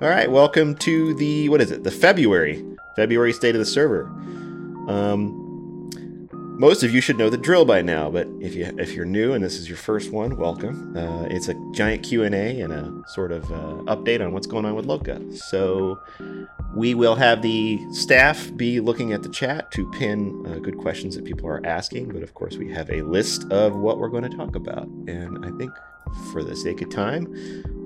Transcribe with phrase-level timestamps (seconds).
[0.00, 1.82] All right, welcome to the what is it?
[1.82, 4.04] The February February state of the server.
[4.86, 5.90] Um,
[6.56, 9.32] most of you should know the drill by now, but if you if you're new
[9.32, 10.96] and this is your first one, welcome.
[10.96, 14.46] Uh, it's a giant Q and A and a sort of uh, update on what's
[14.46, 15.36] going on with Loka.
[15.36, 15.98] So
[16.76, 21.16] we will have the staff be looking at the chat to pin uh, good questions
[21.16, 24.30] that people are asking, but of course we have a list of what we're going
[24.30, 25.72] to talk about, and I think
[26.30, 27.26] for the sake of time,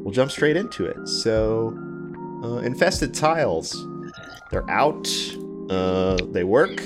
[0.05, 1.09] we'll jump straight into it.
[1.09, 1.77] So,
[2.43, 3.87] uh, infested tiles,
[4.51, 5.09] they're out.
[5.71, 6.83] Uh, they work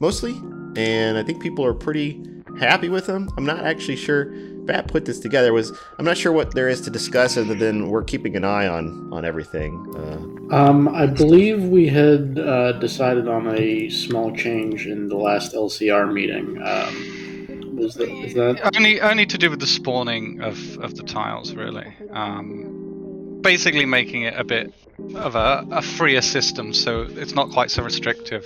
[0.00, 0.32] mostly,
[0.76, 2.24] and I think people are pretty
[2.58, 3.28] happy with them.
[3.36, 4.32] I'm not actually sure.
[4.66, 7.88] Bat put this together was I'm not sure what there is to discuss other than
[7.88, 9.72] we're keeping an eye on on everything.
[9.94, 15.54] Uh, Um, I believe we had uh, decided on a small change in the last
[15.54, 16.60] LCR meeting.
[16.62, 21.02] Um, is that, is that Only, only to do with the spawning of, of the
[21.02, 21.92] tiles, really.
[22.12, 22.95] Um,
[23.40, 24.72] basically, making it a bit
[25.14, 28.44] of a, a freer system, so it's not quite so restrictive.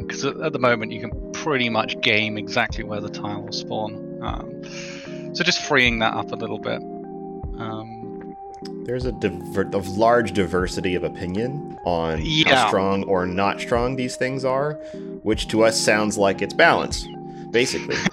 [0.00, 3.52] Because at, at the moment, you can pretty much game exactly where the tile will
[3.52, 4.18] spawn.
[4.22, 6.80] Um, so just freeing that up a little bit.
[7.58, 8.36] Um,
[8.84, 14.16] there's a diver- of large diversity of opinion on how strong or not strong these
[14.16, 14.74] things are,
[15.22, 17.08] which to us sounds like it's balanced,
[17.50, 17.96] basically.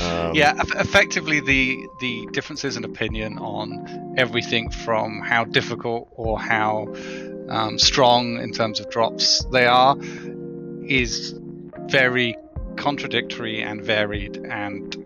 [0.00, 6.38] Um, yeah, eff- effectively, the the differences in opinion on everything from how difficult or
[6.38, 6.94] how
[7.48, 9.96] um, strong in terms of drops they are
[10.84, 11.34] is
[11.86, 12.36] very
[12.76, 15.04] contradictory and varied and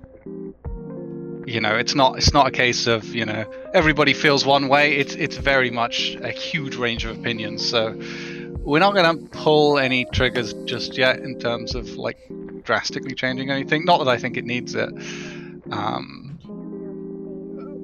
[1.47, 4.97] you know it's not it's not a case of you know everybody feels one way.
[4.97, 7.69] It's it's very much a huge range of opinions.
[7.69, 8.00] So
[8.64, 12.18] we're not going to pull any triggers just yet in terms of like
[12.64, 13.84] drastically changing anything.
[13.84, 14.90] Not that i think it needs it
[15.70, 16.38] um,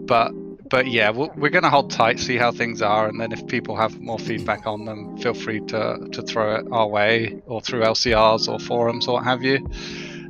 [0.07, 0.33] but
[0.69, 3.47] but yeah we're, we're going to hold tight see how things are and then if
[3.47, 7.61] people have more feedback on them feel free to to throw it our way or
[7.61, 9.69] through lcrs or forums or what have you.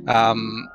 [0.07, 0.67] Um,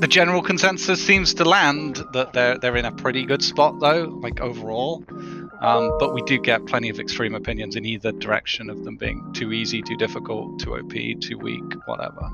[0.00, 4.04] the general consensus seems to land that they're they're in a pretty good spot though
[4.22, 5.04] like overall
[5.64, 9.32] um, but we do get plenty of extreme opinions in either direction of them being
[9.32, 12.30] too easy too difficult too op too weak whatever.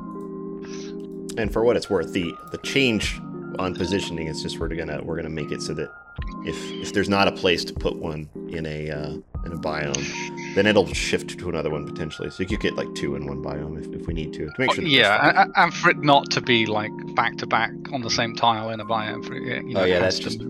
[1.38, 3.20] And for what it's worth, the the change
[3.58, 5.90] on positioning is just we're gonna we're gonna make it so that
[6.46, 9.10] if if there's not a place to put one in a uh,
[9.46, 12.28] in a biome, then it'll shift to another one potentially.
[12.30, 14.52] So you could get like two in one biome if, if we need to to
[14.58, 14.76] make sure.
[14.76, 15.48] That there's yeah, five.
[15.48, 18.34] a- a- and for it not to be like back to back on the same
[18.34, 19.24] tile in a biome.
[19.24, 20.40] For, you know, Oh, yeah, that's just-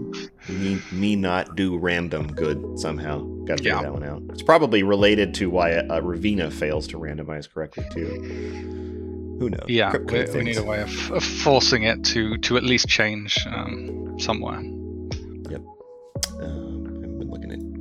[0.48, 3.18] me, me not do random good somehow.
[3.44, 3.82] Got to figure Yeah.
[3.82, 4.22] that one out.
[4.30, 9.36] It's probably related to why a, a Ravina fails to randomize correctly too.
[9.38, 9.64] Who knows?
[9.68, 13.38] Yeah, we, we need a way of, of forcing it to to at least change
[13.46, 14.60] um, somewhere.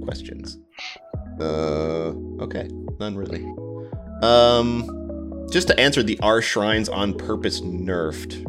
[0.09, 0.57] Questions.
[1.39, 2.67] Uh, okay,
[2.99, 3.45] none really.
[4.23, 8.45] Um, just to answer the R shrines on purpose nerfed.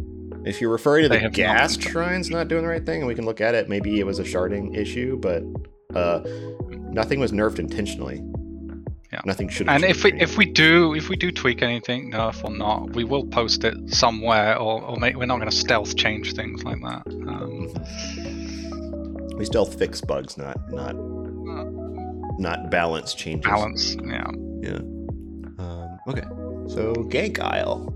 [0.46, 3.06] If you're referring to the have not gas shrines not doing the right thing, and
[3.06, 5.42] we can look at it, maybe it was a sharding issue, but
[5.94, 6.20] uh,
[6.70, 8.22] nothing was nerfed intentionally.
[9.12, 9.20] Yeah.
[9.26, 9.68] Nothing should.
[9.68, 10.22] And if we changed.
[10.22, 13.74] if we do if we do tweak anything, nerf or not, we will post it
[13.90, 17.06] somewhere, or, or make, we're not going to stealth change things like that.
[17.28, 17.68] Um,
[19.36, 20.94] we stealth fix bugs, not not
[22.40, 23.50] not balance changes.
[23.50, 24.30] balance, yeah.
[24.62, 24.78] Yeah.
[25.58, 26.26] Um, okay.
[26.68, 27.94] So Gank Isle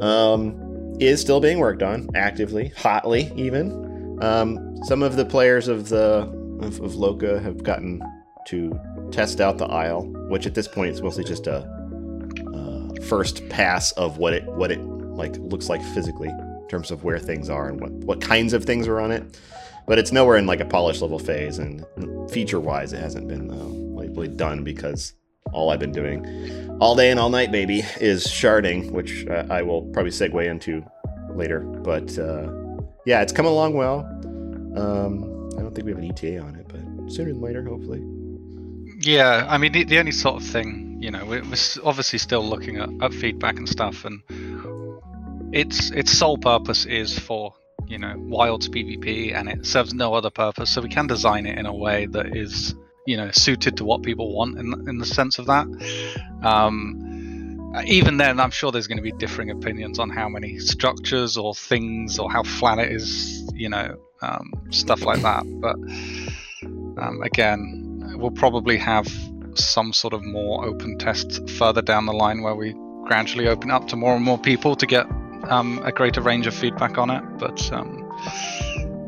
[0.00, 4.18] um, is still being worked on actively, hotly even.
[4.22, 8.00] Um, some of the players of the of, of Loka have gotten
[8.46, 8.78] to
[9.10, 11.58] test out the Isle, which at this point is mostly just a
[12.54, 17.04] uh, first pass of what it what it like looks like physically in terms of
[17.04, 19.38] where things are and what what kinds of things are on it.
[19.86, 21.84] But it's nowhere in like a polish level phase, and
[22.30, 23.72] feature wise, it hasn't been uh,
[24.36, 25.14] done because
[25.52, 26.26] all I've been doing
[26.80, 30.84] all day and all night, baby, is sharding, which uh, I will probably segue into
[31.30, 31.60] later.
[31.60, 32.50] But uh,
[33.06, 34.00] yeah, it's come along well.
[34.76, 38.02] Um, I don't think we have an ETA on it, but sooner than later, hopefully.
[39.00, 42.44] Yeah, I mean the, the only sort of thing, you know, we're, we're obviously still
[42.44, 44.22] looking at, at feedback and stuff, and
[45.54, 47.54] its its sole purpose is for
[47.92, 50.70] you know wilds PvP, and it serves no other purpose.
[50.70, 52.74] So we can design it in a way that is
[53.06, 55.66] you know suited to what people want in in the sense of that.
[56.42, 57.12] Um,
[57.86, 61.54] even then, I'm sure there's going to be differing opinions on how many structures or
[61.54, 65.44] things or how flat it is, you know, um, stuff like that.
[65.60, 65.76] But
[67.02, 69.06] um, again, we'll probably have
[69.54, 72.74] some sort of more open tests further down the line where we
[73.04, 75.06] gradually open up to more and more people to get
[75.44, 77.22] um, a greater range of feedback on it.
[77.38, 77.98] But um,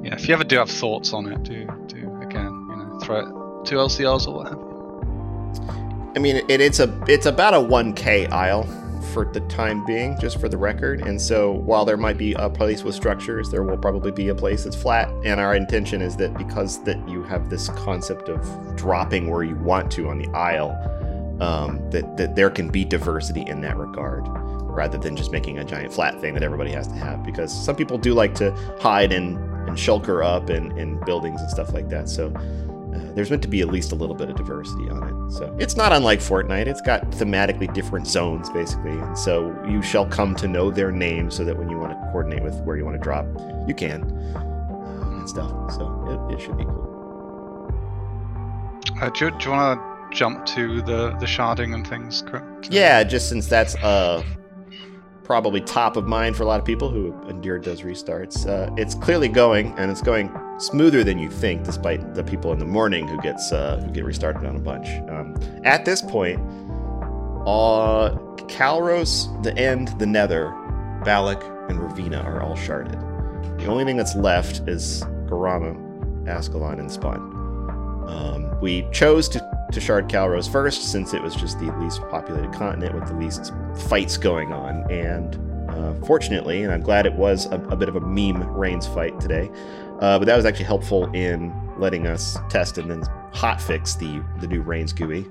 [0.02, 3.20] yeah, if you ever do have thoughts on it, do do again, you know, throw
[3.20, 6.12] it to LCRs or what have you.
[6.16, 8.64] I mean, it, it's a it's about a 1K isle
[9.12, 11.00] for the time being, just for the record.
[11.00, 14.34] And so, while there might be a place with structures, there will probably be a
[14.34, 15.08] place that's flat.
[15.24, 19.56] And our intention is that because that you have this concept of dropping where you
[19.56, 20.70] want to on the isle,
[21.40, 24.24] um, that that there can be diversity in that regard,
[24.74, 27.22] rather than just making a giant flat thing that everybody has to have.
[27.22, 31.50] Because some people do like to hide and and shulker up in, in buildings and
[31.50, 32.08] stuff like that.
[32.08, 35.32] So uh, there's meant to be at least a little bit of diversity on it.
[35.32, 36.66] So it's not unlike Fortnite.
[36.66, 38.92] It's got thematically different zones, basically.
[38.92, 41.98] And so you shall come to know their names so that when you want to
[42.10, 43.26] coordinate with where you want to drop,
[43.66, 44.02] you can
[44.36, 45.50] uh, and stuff.
[45.72, 46.90] So it, it should be cool.
[49.00, 52.22] Uh, do, you, do you want to jump to the, the sharding and things?
[52.22, 52.70] Correct?
[52.70, 54.22] Yeah, just since that's uh,
[55.24, 58.46] probably top of mind for a lot of people who endured those restarts.
[58.46, 62.58] Uh, it's clearly going, and it's going smoother than you think, despite the people in
[62.58, 64.88] the morning who gets uh, who get restarted on a bunch.
[65.08, 65.34] Um,
[65.64, 66.38] at this point,
[67.46, 68.16] uh,
[68.46, 70.50] Calros, the End, the Nether,
[71.04, 73.00] Balak, and Ravina are all sharded.
[73.58, 77.32] The only thing that's left is Garama, Ascalon, and Spawn.
[78.06, 82.52] Um, we chose to, to shard Calros first since it was just the least populated
[82.52, 83.52] continent with the least
[83.88, 84.90] fights going on.
[84.90, 85.38] And
[85.70, 89.18] uh, fortunately, and I'm glad it was a, a bit of a meme Reigns fight
[89.20, 89.50] today,
[90.00, 93.02] uh, but that was actually helpful in letting us test and then
[93.32, 95.22] hotfix the, the new Reigns GUI,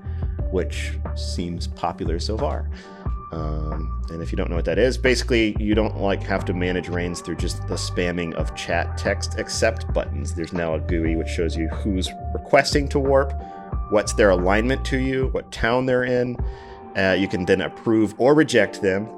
[0.50, 2.68] which seems popular so far.
[3.32, 6.54] Um, and if you don't know what that is, basically you don't like have to
[6.54, 10.34] manage Reigns through just the spamming of chat text accept buttons.
[10.34, 13.32] There's now a GUI which shows you who's requesting to warp,
[13.94, 16.36] what's their alignment to you, what town they're in.
[16.96, 19.08] Uh, you can then approve or reject them.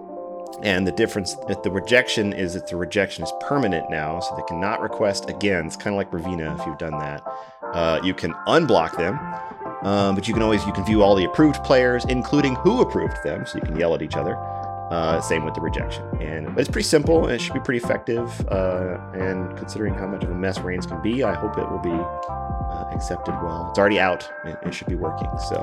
[0.62, 4.43] And the difference that the rejection is that the rejection is permanent now, so they
[4.43, 5.67] cannot request again.
[5.67, 7.23] It's kind of like Ravina if you've done that.
[7.62, 9.19] Uh, you can unblock them,
[9.87, 13.17] um, but you can always you can view all the approved players, including who approved
[13.23, 14.34] them, so you can yell at each other.
[14.91, 17.85] Uh, same with the rejection, and but it's pretty simple and it should be pretty
[17.85, 18.29] effective.
[18.49, 21.81] Uh, and considering how much of a mess Reigns can be, I hope it will
[21.81, 23.67] be uh, accepted well.
[23.71, 25.29] It's already out; it, it should be working.
[25.49, 25.56] So,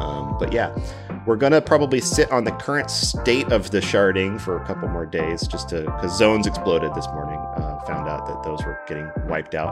[0.00, 0.76] um, but yeah,
[1.24, 5.06] we're gonna probably sit on the current state of the sharding for a couple more
[5.06, 7.38] days, just to because zones exploded this morning.
[7.56, 9.70] Uh, found out that those were getting wiped out.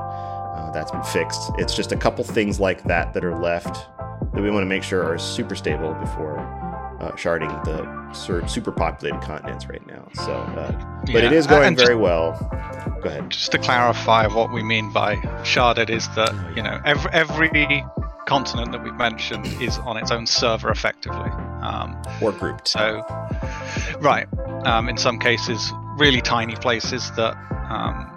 [0.57, 1.51] Uh, that's been fixed.
[1.59, 3.89] It's just a couple things like that that are left
[4.33, 6.37] that we want to make sure are super stable before
[7.01, 10.07] uh, sharding the sur- super populated continents right now.
[10.15, 10.73] So, uh,
[11.05, 12.33] but Yeah, it is going and just- very well.
[13.03, 13.31] Go ahead.
[13.31, 17.85] Just to clarify what we mean by sharded is that Oh, you know every every
[18.27, 21.31] continent that we've mentioned is on its own server effectively.
[21.63, 22.67] Um, Or grouped.
[22.69, 23.05] so,
[24.01, 24.27] right,
[24.65, 27.35] um, in some cases, really tiny places that
[27.71, 28.11] um,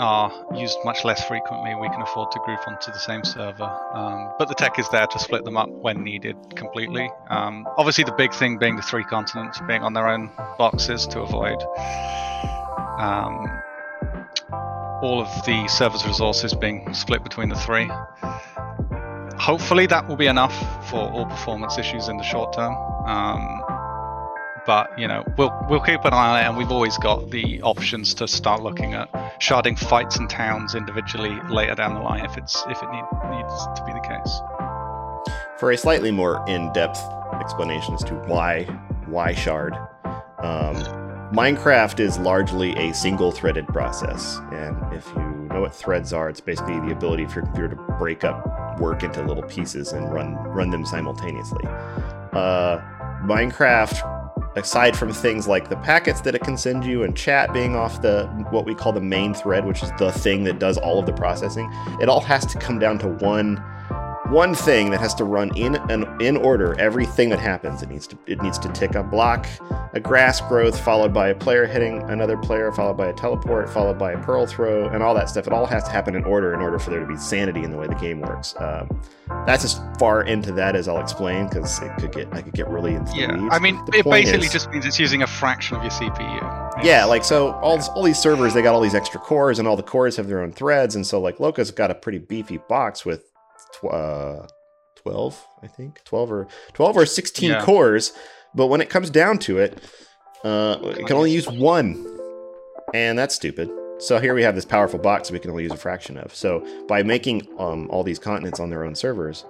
[0.00, 3.70] are used much less frequently, we can afford to group onto the same server.
[3.92, 7.10] Um, but the tech is there to split them up when needed completely.
[7.28, 11.20] Um, obviously, the big thing being the three continents being on their own boxes to
[11.20, 11.60] avoid
[12.98, 13.46] um,
[15.02, 17.88] all of the server's resources being split between the three.
[19.38, 20.54] Hopefully, that will be enough
[20.90, 22.74] for all performance issues in the short term.
[23.06, 23.62] Um,
[24.66, 27.60] but you know, we'll we'll keep an eye on it, and we've always got the
[27.62, 29.10] options to start looking at
[29.40, 33.66] sharding fights and towns individually later down the line if it's if it need, needs
[33.76, 34.40] to be the case.
[35.58, 37.00] For a slightly more in-depth
[37.40, 38.64] explanation as to why
[39.06, 39.74] why shard,
[40.38, 40.76] um,
[41.32, 46.78] Minecraft is largely a single-threaded process, and if you know what threads are, it's basically
[46.80, 50.70] the ability for your computer to break up work into little pieces and run run
[50.70, 51.64] them simultaneously.
[52.32, 52.80] Uh,
[53.24, 54.19] Minecraft
[54.60, 58.02] aside from things like the packets that it can send you and chat being off
[58.02, 61.06] the what we call the main thread which is the thing that does all of
[61.06, 61.68] the processing
[62.00, 63.56] it all has to come down to one
[64.30, 68.06] one thing that has to run in an in order everything that happens it needs
[68.06, 69.46] to it needs to tick a block
[69.94, 73.98] a grass growth followed by a player hitting another player followed by a teleport followed
[73.98, 76.54] by a pearl throw and all that stuff it all has to happen in order
[76.54, 78.88] in order for there to be sanity in the way the game works um,
[79.46, 82.68] that's as far into that as I'll explain because it could get I could get
[82.68, 83.54] really into the Yeah, weeds.
[83.54, 86.84] I mean, The it basically is- just means it's using a fraction of your CPU.
[86.84, 89.68] yeah, like so all this, all these servers they got all these extra cores and
[89.68, 92.56] all the cores have their own threads and so like Loka's got a pretty beefy
[92.68, 93.29] box with
[93.80, 94.46] tw- uh,
[94.96, 96.02] 12 I think.
[96.04, 97.64] 12 or 12 or 16 Yeah.
[97.64, 98.12] cores.
[98.54, 99.78] But when it comes down to it
[100.44, 102.06] uh, it can only use one.
[102.94, 103.70] And that's stupid.
[103.98, 106.34] So here we have this powerful box we can only use a fraction of.
[106.34, 109.44] So by making um, all these continents on their own servers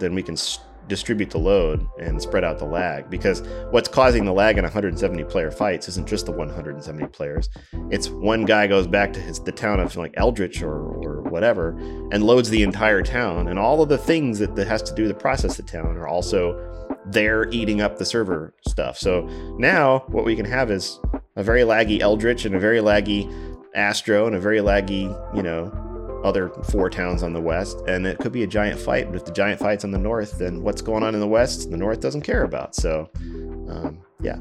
[0.00, 0.58] then we can s-
[0.88, 5.24] distribute the load and spread out the lag because what's causing the lag in 170
[5.24, 7.48] player fights isn't just the 170 players
[7.90, 11.70] it's one guy goes back to his the town of like eldritch or, or whatever,
[12.10, 15.08] and loads the entire town, and all of the things that, that has to do
[15.08, 16.68] to process the town are also
[17.06, 18.96] there eating up the server stuff.
[18.96, 19.26] So
[19.58, 21.00] now what we can have is
[21.36, 23.30] a very laggy Eldritch and a very laggy
[23.74, 25.70] Astro and a very laggy, you know,
[26.24, 29.06] other four towns on the west, and it could be a giant fight.
[29.06, 31.70] But if the giant fight's on the north, then what's going on in the west,
[31.70, 32.74] the north doesn't care about.
[32.74, 33.10] So,
[33.68, 34.38] um, yeah,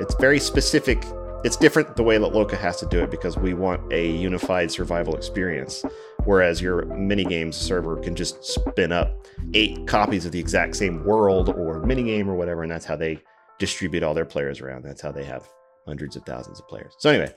[0.00, 1.04] it's very specific.
[1.44, 4.70] It's different the way that Loka has to do it because we want a unified
[4.70, 5.84] survival experience,
[6.24, 11.04] whereas your mini games server can just spin up eight copies of the exact same
[11.04, 13.20] world or mini game or whatever, and that's how they
[13.58, 14.84] distribute all their players around.
[14.84, 15.46] That's how they have
[15.86, 16.94] hundreds of thousands of players.
[16.98, 17.32] So anyway,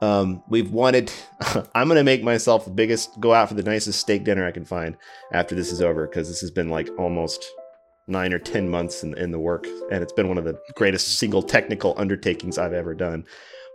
[0.00, 1.12] um, we've wanted.
[1.74, 4.64] I'm gonna make myself the biggest, go out for the nicest steak dinner I can
[4.64, 4.96] find
[5.32, 7.44] after this is over because this has been like almost
[8.08, 11.18] nine or ten months in, in the work, and it's been one of the greatest
[11.18, 13.24] single technical undertakings I've ever done.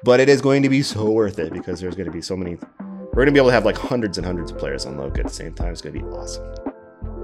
[0.03, 2.35] But it is going to be so worth it because there's going to be so
[2.35, 2.57] many.
[2.79, 5.19] We're going to be able to have like hundreds and hundreds of players on Loka
[5.19, 5.71] at the same time.
[5.71, 6.45] It's going to be awesome.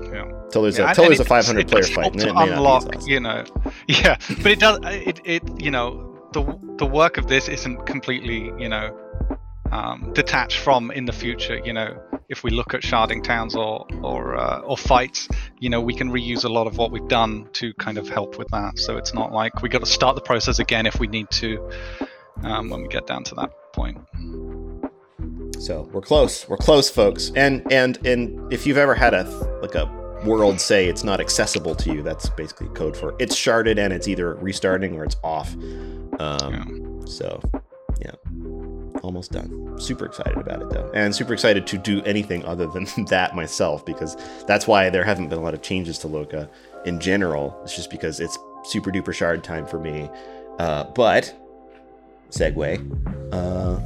[0.04, 0.32] Yeah.
[0.52, 3.10] Till there's Yeah, a till there's a 500 it player fight, and it unlock, awesome.
[3.10, 3.44] you know,
[3.88, 4.80] yeah, but it does.
[4.84, 6.07] It, it you know
[6.38, 8.96] the the work of this isn't completely you know
[9.72, 11.60] um, detached from in the future.
[11.64, 15.28] You know, if we look at sharding towns or or uh, or fights,
[15.60, 18.38] you know, we can reuse a lot of what we've done to kind of help
[18.38, 18.78] with that.
[18.80, 21.70] So it's not like we got to start the process again if we need to
[22.44, 23.98] um, when we get down to that point.
[25.60, 26.48] So we're close.
[26.48, 27.32] We're close, folks.
[27.36, 29.24] And and and if you've ever had a
[29.62, 29.86] like a
[30.26, 34.08] world say it's not accessible to you, that's basically code for it's sharded and it's
[34.08, 35.56] either restarting or it's off.
[36.20, 37.40] Um, So
[38.02, 38.12] yeah,
[39.02, 39.80] almost done.
[39.80, 43.86] Super excited about it though, and super excited to do anything other than that myself
[43.86, 46.50] because that's why there haven't been a lot of changes to Loka
[46.86, 47.58] in general.
[47.64, 50.10] It's just because it's super duper shard time for me.
[50.60, 51.34] Uh, but
[52.30, 53.34] segue.
[53.34, 53.80] Uh,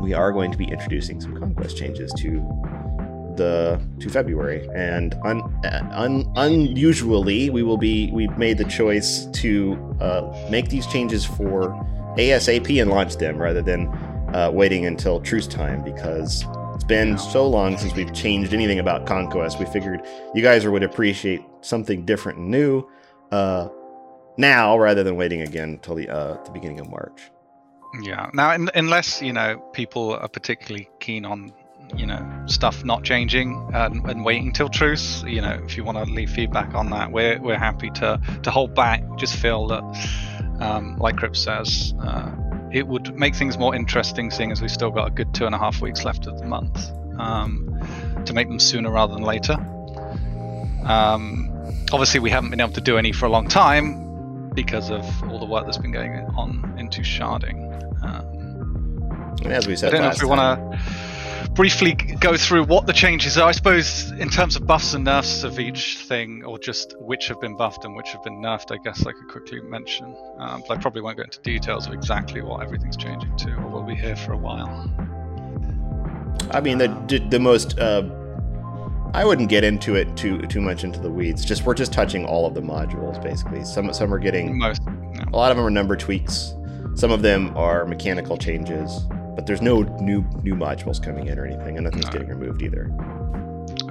[0.00, 2.40] we are going to be introducing some conquest changes to
[3.36, 5.42] the to February, and un,
[5.92, 11.70] un, unusually, we will be we've made the choice to uh, make these changes for
[12.16, 13.88] ASAP and launch them rather than
[14.34, 19.06] uh, waiting until truce time because it's been so long since we've changed anything about
[19.06, 19.58] conquest.
[19.58, 20.02] We figured
[20.34, 22.88] you guys would appreciate something different and new
[23.32, 23.68] uh,
[24.36, 27.30] now rather than waiting again until the uh, the beginning of March.
[28.02, 28.28] Yeah.
[28.34, 31.52] Now, un unless you know people are particularly keen on
[31.94, 35.98] you know stuff not changing and, and waiting till truce, you know, if you want
[35.98, 39.02] to leave feedback on that, we're we're happy to to hold back.
[39.16, 39.82] Just feel that,
[40.60, 42.30] um, like Crip says, uh,
[42.72, 45.54] it would make things more interesting, seeing as we've still got a good two and
[45.54, 47.80] a half weeks left of the month, um,
[48.24, 49.54] to make them sooner rather than later.
[50.84, 51.50] Um,
[51.92, 55.38] obviously, we haven't been able to do any for a long time because of all
[55.38, 57.64] the work that's been going on into sharding.
[58.02, 60.78] Um, And as we said I don't know if we want to
[61.56, 63.48] briefly go through what the changes are.
[63.48, 67.40] I suppose in terms of buffs and nerfs of each thing, or just which have
[67.40, 68.70] been buffed and which have been nerfed.
[68.72, 71.94] I guess I could quickly mention, um, but I probably won't go into details of
[71.94, 74.90] exactly what everything's changing to, or we'll be here for a while.
[76.52, 77.78] I mean, the the most.
[77.78, 78.08] Uh,
[79.14, 81.44] I wouldn't get into it too too much into the weeds.
[81.44, 83.64] Just we're just touching all of the modules basically.
[83.64, 86.54] Some some are getting Most, a lot of them are number tweaks.
[86.94, 91.46] Some of them are mechanical changes, but there's no new new modules coming in or
[91.46, 92.12] anything, and nothing's No.
[92.12, 92.90] getting removed either.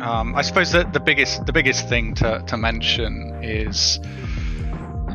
[0.01, 3.99] Um, I suppose that the biggest the biggest thing to, to mention is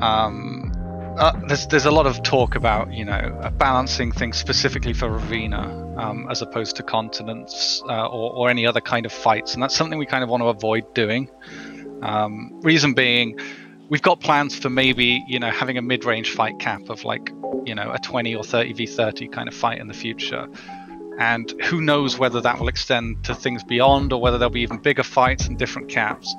[0.01, 0.73] um,
[1.19, 5.09] uh, there's there's a lot of talk about you know uh, balancing things specifically for
[5.09, 9.63] Ravina um, as opposed to continents uh, or, or any other kind of fights, and
[9.63, 11.29] that's something we kind of want to avoid doing.
[12.03, 13.39] Um, reason being,
[13.91, 17.31] we've got plans for maybe you know having a mid-range fight cap of like
[17.65, 20.49] you know a 20 or 30 v30 kind of fight in the future.
[21.19, 24.79] And who knows whether that will extend to things beyond or whether there'll be even
[24.79, 26.35] bigger fights and different caps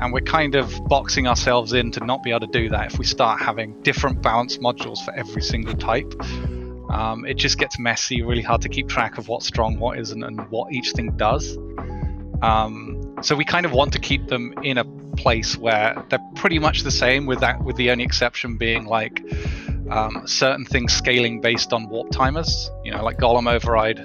[0.00, 2.98] and we're kind of boxing ourselves in to not be able to do that if
[2.98, 6.12] we start having different balance modules for every single type.
[6.90, 10.22] Um, it just gets messy really hard to keep track of what's strong what isn't
[10.22, 11.56] and what each thing does.
[12.42, 14.84] Um, so we kind of want to keep them in a
[15.16, 19.22] place where they're pretty much the same with that with the only exception being like
[19.92, 22.70] um, certain things scaling based on warp timers.
[22.84, 24.00] You know like golem override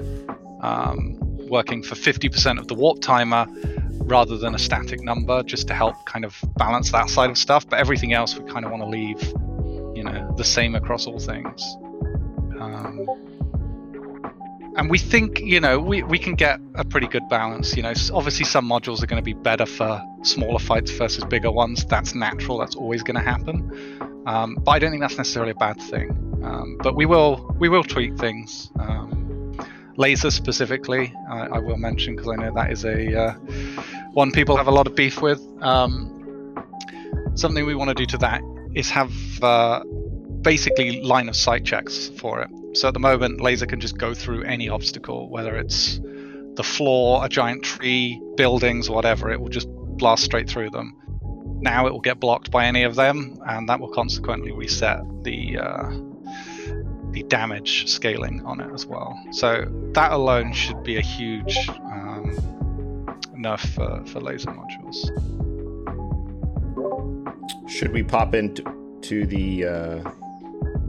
[0.62, 1.18] um,
[1.48, 3.48] working for 50% of the warp timer
[3.92, 7.68] rather than a static number just to help kind of balance that side of stuff.
[7.70, 9.22] But everything else we kind of want to leave
[9.96, 11.64] you know the same across all things.
[12.60, 13.08] Um,
[14.78, 17.94] and we think you know we, we can get a pretty good balance you know.
[18.14, 21.86] Obviously some modules are going to be better for smaller fights versus bigger ones.
[21.86, 22.58] That's natural.
[22.60, 24.24] That's always going to happen.
[24.28, 26.12] Um, but i don't think that's necessarily a bad thing.
[26.44, 28.72] Um, but we will we will tweak things.
[28.80, 29.58] Um,
[29.98, 33.34] laser specifically, I, I will mention because I know that is a uh,
[34.12, 35.42] one people have a lot of beef with.
[35.62, 36.14] Um,
[37.36, 38.42] something we want to do to that
[38.76, 39.12] is have
[39.44, 39.84] uh,
[40.42, 42.50] basically line of sight checks for it.
[42.78, 46.00] So at the moment, laser can just go through any obstacle, whether it's
[46.54, 49.32] the floor, a giant tree, buildings, whatever.
[49.32, 50.96] It will just blast straight through them.
[51.60, 55.58] Now it will get blocked by any of them, and that will consequently reset the
[55.58, 55.90] uh,
[57.10, 59.20] the damage scaling on it as well.
[59.32, 62.38] So that alone should be a huge um,
[63.36, 64.98] nerf for, for laser modules.
[67.68, 68.62] Should we pop into
[69.02, 69.66] to the?
[69.66, 70.12] Uh...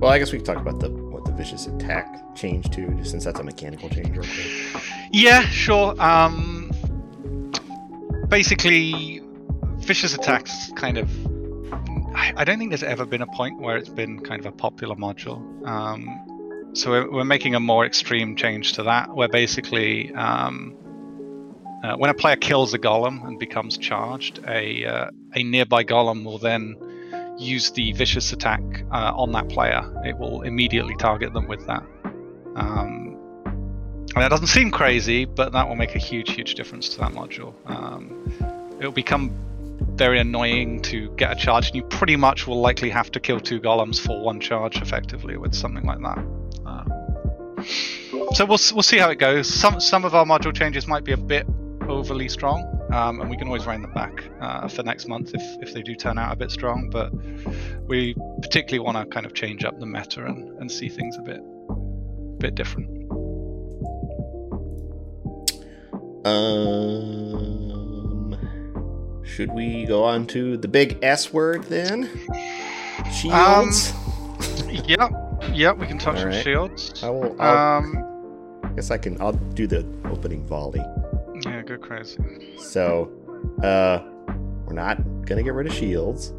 [0.01, 3.11] Well, I guess we can talk about the what the vicious attack change to, just
[3.11, 4.19] since that's a mechanical change.
[5.11, 6.01] Yeah, sure.
[6.01, 6.71] Um,
[8.29, 9.21] basically,
[9.79, 11.11] vicious attacks kind of.
[12.15, 14.53] I, I don't think there's ever been a point where it's been kind of a
[14.53, 15.67] popular module.
[15.67, 20.77] Um, so we're, we're making a more extreme change to that, where basically, um,
[21.83, 26.25] uh, when a player kills a golem and becomes charged, a uh, a nearby golem
[26.25, 26.77] will then
[27.39, 29.83] use the vicious attack uh, on that player.
[30.05, 31.83] It will immediately target them with that.
[32.57, 33.17] Um,
[34.15, 37.13] and that doesn't seem crazy, but that will make a huge, huge difference to that
[37.13, 37.55] module.
[37.67, 38.33] Um,
[38.79, 39.31] it'll become
[39.95, 43.39] very annoying to get a charge, and you pretty much will likely have to kill
[43.39, 46.19] two golems for one charge effectively with something like that.
[46.67, 46.93] Um,
[48.35, 49.53] so we'll we'll see how it goes.
[49.53, 51.47] Some some of our module changes might be a bit
[51.89, 55.43] overly strong, um, and we can always rein them back uh, for next month if,
[55.63, 56.89] if they do turn out a bit strong.
[56.91, 57.13] But
[57.87, 61.23] we particularly want to kind of change up the meta and, and see things a
[61.23, 61.41] bit
[62.39, 62.89] bit different.
[67.49, 68.37] Um,
[69.25, 72.09] should we go on to the big S word then?
[73.13, 73.93] Shields.
[73.93, 75.11] Um, yep,
[75.53, 75.79] yep.
[75.79, 77.03] We can touch All on shields.
[77.03, 77.41] I will.
[77.41, 78.05] I'll, Um,
[78.77, 79.21] guess I can.
[79.21, 80.85] I'll do the opening volley.
[81.45, 82.57] Yeah, go crazy.
[82.59, 83.11] So,
[83.63, 84.03] uh,
[84.67, 86.33] we're not gonna get rid of shields,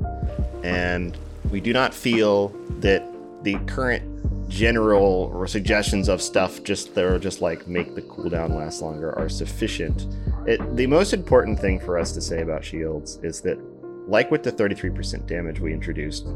[0.63, 1.17] and
[1.51, 3.03] we do not feel that
[3.43, 4.03] the current
[4.49, 9.17] general or suggestions of stuff just that are just like make the cooldown last longer
[9.17, 10.07] are sufficient.
[10.45, 13.59] It, the most important thing for us to say about shields is that,
[14.07, 16.27] like with the 33% damage we introduced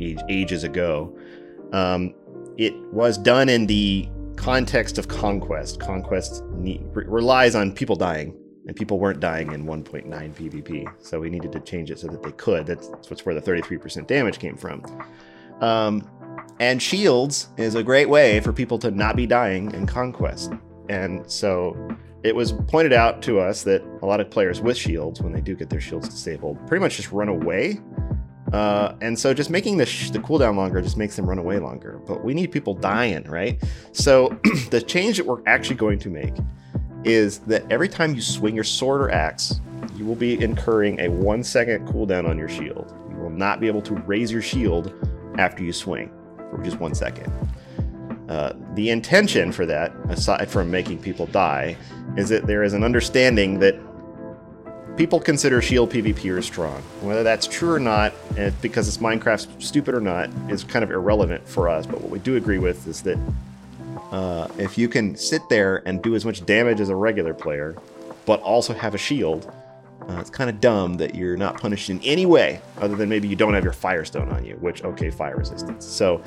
[0.00, 1.14] age, ages ago,
[1.72, 2.14] um,
[2.56, 5.80] it was done in the context of conquest.
[5.80, 8.34] Conquest ne- re- relies on people dying,
[8.66, 12.22] and people weren't dying in 1.9 PvP, so we needed to change it so that
[12.22, 12.64] they could.
[12.66, 14.82] That's, that's where the 33% damage came from.
[15.60, 16.08] Um,
[16.60, 20.52] and shields is a great way for people to not be dying in conquest.
[20.88, 21.76] And so
[22.22, 25.40] it was pointed out to us that a lot of players with shields, when they
[25.40, 27.80] do get their shields disabled, pretty much just run away.
[28.52, 31.58] Uh, and so just making the, sh- the cooldown longer just makes them run away
[31.58, 32.00] longer.
[32.06, 33.62] But we need people dying, right?
[33.92, 34.28] So
[34.70, 36.34] the change that we're actually going to make
[37.04, 39.60] is that every time you swing your sword or axe,
[39.96, 42.94] you will be incurring a one second cooldown on your shield.
[43.10, 44.92] You will not be able to raise your shield
[45.38, 46.10] after you swing
[46.50, 47.30] for just one second.
[48.28, 51.76] Uh, the intention for that, aside from making people die,
[52.16, 53.74] is that there is an understanding that
[54.98, 56.82] people consider shield PvPers strong.
[57.00, 60.90] Whether that's true or not, and because it's Minecraft stupid or not, is kind of
[60.90, 61.86] irrelevant for us.
[61.86, 63.16] But what we do agree with is that
[64.10, 67.76] uh, if you can sit there and do as much damage as a regular player,
[68.26, 69.50] but also have a shield,
[70.08, 73.28] uh, it's kind of dumb that you're not punished in any way other than maybe
[73.28, 75.86] you don't have your firestone on you, which, okay, fire resistance.
[75.86, 76.22] So,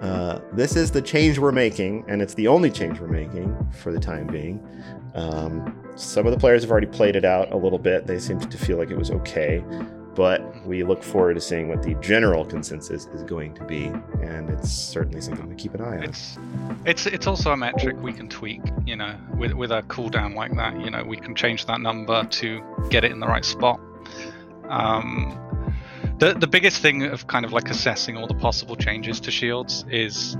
[0.00, 3.92] uh, this is the change we're making, and it's the only change we're making for
[3.92, 4.62] the time being.
[5.16, 8.06] Um, some of the players have already played it out a little bit.
[8.06, 9.64] They seemed to feel like it was okay,
[10.14, 13.86] but we look forward to seeing what the general consensus is going to be,
[14.22, 16.02] and it's certainly something to keep an eye on.
[16.02, 16.38] It's
[16.84, 18.60] it's it's also a metric we can tweak.
[18.84, 22.24] You know, with with a cooldown like that, you know, we can change that number
[22.24, 23.80] to get it in the right spot.
[24.68, 25.42] Um,
[26.18, 29.86] the the biggest thing of kind of like assessing all the possible changes to shields
[29.90, 30.36] is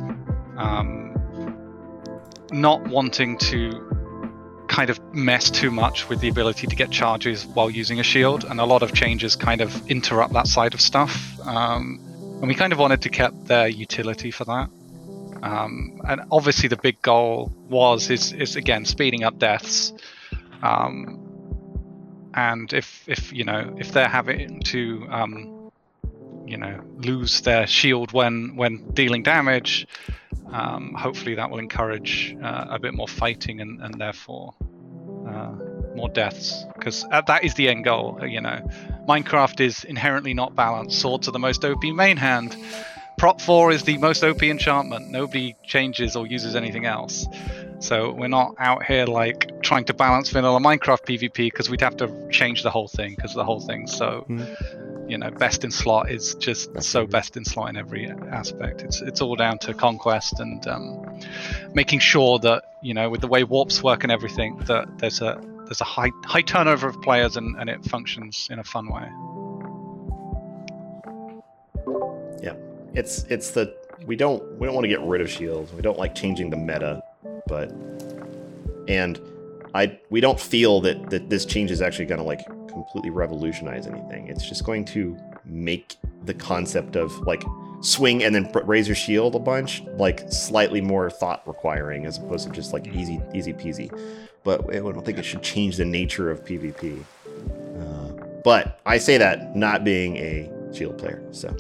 [0.58, 1.14] um,
[2.50, 3.95] not wanting to
[4.76, 8.44] kind of mess too much with the ability to get charges while using a shield,
[8.44, 11.40] and a lot of changes kind of interrupt that side of stuff.
[11.46, 11.98] Um,
[12.40, 14.68] and we kind of wanted to keep their utility for that.
[15.42, 19.94] Um, and obviously, the big goal was is is again speeding up deaths.
[20.62, 21.22] Um,
[22.34, 25.72] and if if you know if they're having to um,
[26.46, 29.86] you know lose their shield when when dealing damage,
[30.52, 34.54] um, hopefully that will encourage uh, a bit more fighting and and therefore
[35.28, 35.52] uh,
[35.94, 38.20] more deaths because that is the end goal.
[38.26, 38.68] You know,
[39.08, 41.00] Minecraft is inherently not balanced.
[41.00, 42.56] Swords are the most OP main hand.
[43.18, 45.10] Prot 4 is the most OP enchantment.
[45.10, 47.26] Nobody changes or uses anything else.
[47.78, 51.96] So we're not out here like trying to balance vanilla Minecraft PvP because we'd have
[51.96, 54.42] to change the whole thing because the whole thing's so, Hmm.
[55.08, 58.82] You know, best in slot is just That's so best in slot in every aspect.
[58.82, 61.20] It's it's all down to conquest and um,
[61.74, 65.40] making sure that you know with the way warps work and everything that there's a
[65.64, 69.08] there's a high high turnover of players and, and it functions in a fun way.
[72.42, 72.54] Yeah
[72.96, 75.72] it's it's the we don't we don't want to get rid of shields.
[75.72, 77.02] We don't like changing the meta,
[77.46, 77.70] but
[78.88, 79.20] and
[79.74, 82.40] I we don't feel that that this change is actually going to like
[82.76, 84.28] completely revolutionize anything.
[84.28, 87.42] It's just going to make the concept of like
[87.80, 92.46] swing and then raise your shield a bunch like slightly more thought requiring as opposed
[92.46, 93.88] to just like easy easy peasy.
[94.44, 97.02] But I don't think it should change the nature of PvP.
[97.80, 101.56] Uh, but I say that not being a shield player, so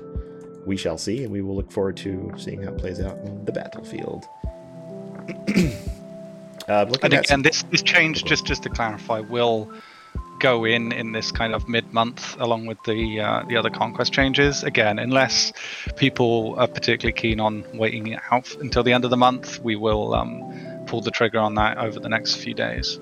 [0.66, 3.44] we shall see, and we will look forward to seeing how it plays out in
[3.44, 4.24] the battlefield.
[6.68, 9.72] uh, And again, this this change, just just to clarify, will
[10.50, 14.64] go in in this kind of mid-month along with the uh, the other conquest changes.
[14.72, 15.52] Again, unless
[15.96, 20.14] people are particularly keen on waiting out until the end of the month, we will
[20.14, 20.30] um,
[20.86, 22.98] pull the trigger on that over the next few days.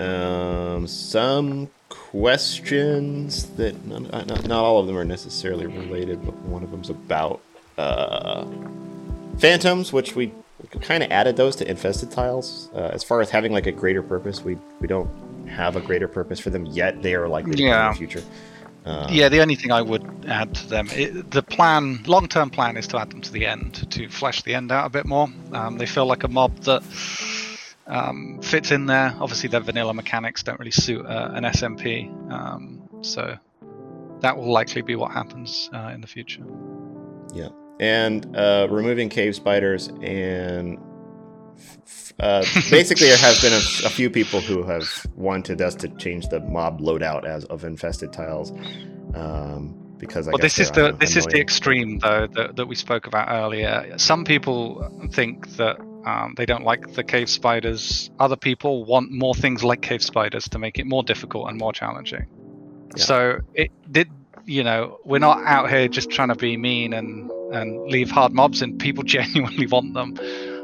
[0.00, 6.34] um, some questions that none, uh, not, not all of them are necessarily related, but
[6.36, 7.40] one of them's about
[7.76, 8.46] uh,
[9.38, 10.32] phantoms, which we
[10.78, 12.70] kind of added those to infested tiles.
[12.74, 15.10] Uh, as far as having like a greater purpose, we we don't
[15.48, 17.02] have a greater purpose for them yet.
[17.02, 18.22] They are likely to come in the future.
[18.84, 22.76] Um, Yeah, the only thing I would add to them, it, the plan, long-term plan,
[22.76, 25.28] is to add them to the end to flesh the end out a bit more.
[25.52, 26.82] Um, they feel like a mob that
[27.86, 29.14] um, fits in there.
[29.20, 33.36] Obviously, their vanilla mechanics don't really suit uh, an SMP, um, so
[34.20, 36.42] that will likely be what happens uh, in the future.
[37.80, 40.78] And uh, removing cave spiders and
[42.20, 46.28] uh, basically there have been a, a few people who have wanted us to change
[46.28, 48.52] the mob loadout as of infested tiles
[49.14, 52.66] um, because I well, guess this is the this is the extreme though that, that
[52.66, 53.98] we spoke about earlier.
[53.98, 58.10] Some people think that um, they don't like the cave spiders.
[58.18, 61.72] Other people want more things like cave spiders to make it more difficult and more
[61.72, 62.26] challenging.
[62.96, 63.04] Yeah.
[63.04, 64.10] So it did.
[64.46, 68.32] You know, we're not out here just trying to be mean and and leave hard
[68.32, 68.78] mobs in.
[68.78, 70.16] People genuinely want them.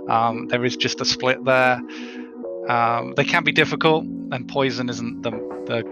[0.09, 1.81] Um, there is just a split there.
[2.69, 5.31] Um, they can be difficult, and poison isn't the
[5.67, 5.85] the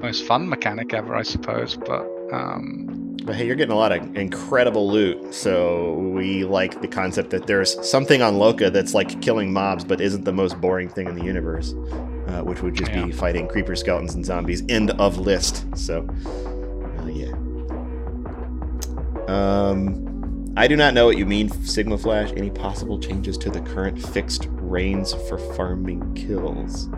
[0.00, 1.76] most fun mechanic ever, I suppose.
[1.76, 6.88] But um, But hey, you're getting a lot of incredible loot, so we like the
[6.88, 10.88] concept that there's something on Loka that's like killing mobs, but isn't the most boring
[10.88, 11.72] thing in the universe,
[12.28, 13.06] uh, which would just Yeah.
[13.06, 14.62] be fighting creeper skeletons and zombies.
[14.68, 15.64] End of list.
[15.76, 16.06] So.
[19.28, 22.32] Um, I do not know what you mean, Sigma Flash.
[22.36, 26.88] Any possible changes to the current fixed reigns for farming kills?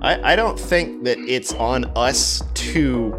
[0.00, 3.12] I, I don't think that it's on us to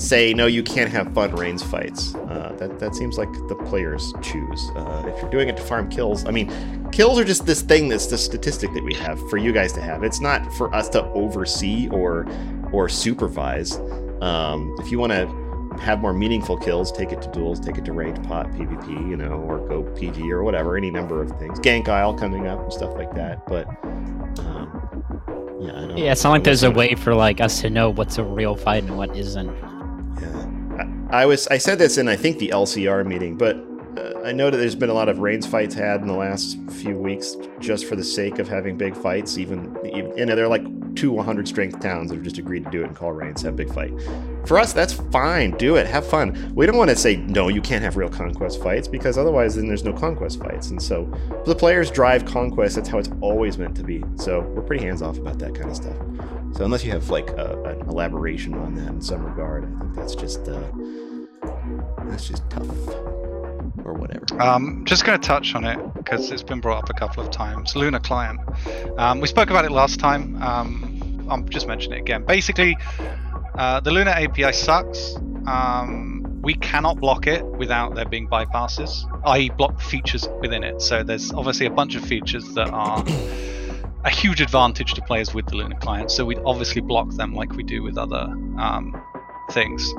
[0.00, 4.14] say no you can't have fun reigns fights uh, that, that seems like the players
[4.22, 6.50] choose uh, if you're doing it to farm kills i mean
[6.90, 9.80] kills are just this thing that's the statistic that we have for you guys to
[9.82, 12.26] have it's not for us to oversee or
[12.72, 13.76] or supervise
[14.22, 17.84] um, if you want to have more meaningful kills take it to duels take it
[17.84, 21.58] to ranked pot pvp you know or go pg or whatever any number of things
[21.60, 23.66] gank isle coming up and stuff like that but
[24.44, 27.70] um, yeah I don't Yeah, it's not like there's a way for like us to
[27.70, 29.46] know what's a real fight and what isn't.
[30.20, 31.46] Yeah, I, I was.
[31.48, 33.56] I said this in I think the LCR meeting, but
[34.00, 36.58] uh, I know that there's been a lot of Reigns fights had in the last
[36.70, 39.38] few weeks, just for the sake of having big fights.
[39.38, 40.64] Even, even you know, they're like
[40.96, 43.54] two 100 strength towns that have just agreed to do it and call Reigns have
[43.54, 43.92] a big fight.
[44.46, 45.52] For us, that's fine.
[45.52, 45.86] Do it.
[45.86, 46.52] Have fun.
[46.54, 47.48] We don't want to say no.
[47.48, 50.70] You can't have real conquest fights because otherwise, then there's no conquest fights.
[50.70, 51.10] And so,
[51.44, 52.76] the players drive conquest.
[52.76, 54.02] That's how it's always meant to be.
[54.16, 55.96] So we're pretty hands off about that kind of stuff.
[56.52, 59.94] So unless you have like a, an elaboration on that in some regard, I think
[59.94, 60.62] that's just uh,
[62.08, 63.19] that's just tough
[63.84, 64.40] or whatever.
[64.40, 67.30] Um, just going to touch on it because it's been brought up a couple of
[67.30, 67.76] times.
[67.76, 68.40] Lunar client.
[68.98, 70.40] Um, we spoke about it last time.
[70.42, 72.24] Um, I'm just mentioning it again.
[72.24, 72.76] Basically,
[73.54, 75.16] uh, the Lunar API sucks.
[75.46, 80.80] Um, we cannot block it without there being bypasses, i.e., block features within it.
[80.80, 83.04] So there's obviously a bunch of features that are
[84.04, 86.10] a huge advantage to players with the Lunar client.
[86.10, 89.00] So we'd obviously block them like we do with other um,
[89.50, 89.92] things.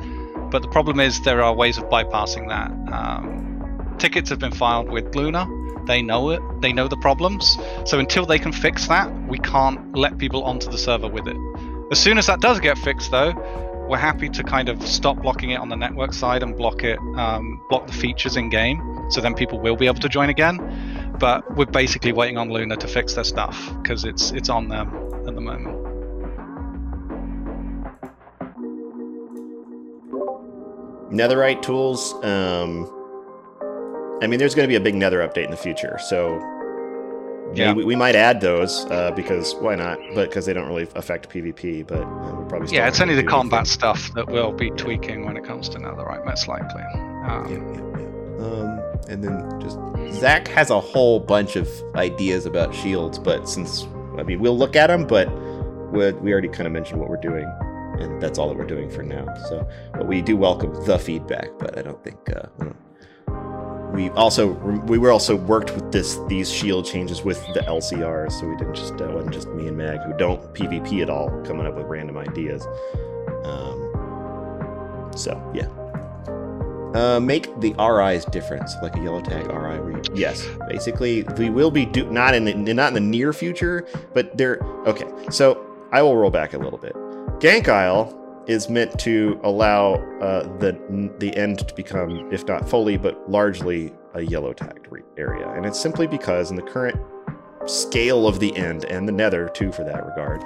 [0.50, 2.72] But the problem is there are ways of bypassing that.
[2.92, 3.51] Um,
[4.02, 5.46] tickets have been filed with Lunar.
[5.86, 6.42] They know it.
[6.60, 7.56] They know the problems.
[7.86, 11.38] So until they can fix that, we can't let people onto the server with it.
[11.92, 13.32] As soon as that does get fixed, though,
[13.88, 16.98] we're happy to kind of stop blocking it on the network side and block it,
[17.16, 18.82] um, block the features in game.
[19.12, 20.58] So then people will be able to join again.
[21.20, 24.88] But we're basically waiting on Lunar to fix their stuff because it's it's on them
[25.28, 25.78] at the moment.
[31.12, 32.14] Netherite tools.
[32.24, 33.01] Um,
[34.22, 36.40] I mean, there's going to be a big Nether update in the future, so
[37.56, 37.74] Yeah.
[37.74, 39.98] we, we might add those uh, because why not?
[40.14, 43.24] But because they don't really affect PvP, but uh, we probably Yeah, it's only the
[43.24, 46.82] do combat stuff that we'll be tweaking when it comes to Netherite, most likely.
[46.94, 48.46] Yeah, Um, yeah, yeah.
[48.46, 48.80] Um,
[49.10, 49.78] and then just
[50.22, 53.86] Zach has a whole bunch of ideas about shields, but since
[54.18, 55.28] I mean, we'll look at them, but
[55.92, 57.46] we we already kind of mentioned what we're doing,
[58.00, 59.26] and that's all that we're doing for now.
[59.50, 62.76] So, but we do welcome the feedback, but I don't think uh, don't-
[63.92, 64.54] we also
[64.88, 68.76] we were also worked with this these shield changes with the LCRs, so we didn't
[68.76, 71.86] just uh, wasn't just me and Mag who don't PvP at all coming up with
[71.86, 72.66] random ideas.
[73.44, 75.68] Um, so yeah.
[76.94, 80.02] Uh, make the RIs different, like a yellow tag RI.
[80.14, 84.38] Yes, basically we will be do not in the not in the near future, but
[84.38, 85.08] they're okay.
[85.30, 86.94] So I will roll back a little bit.
[87.40, 90.78] Gank Isle is meant to allow uh, the
[91.20, 95.66] the end to become, if not fully, but largely a yellow tagged re- area, and
[95.66, 97.00] it's simply because in the current
[97.66, 100.44] scale of the end and the Nether too, for that regard,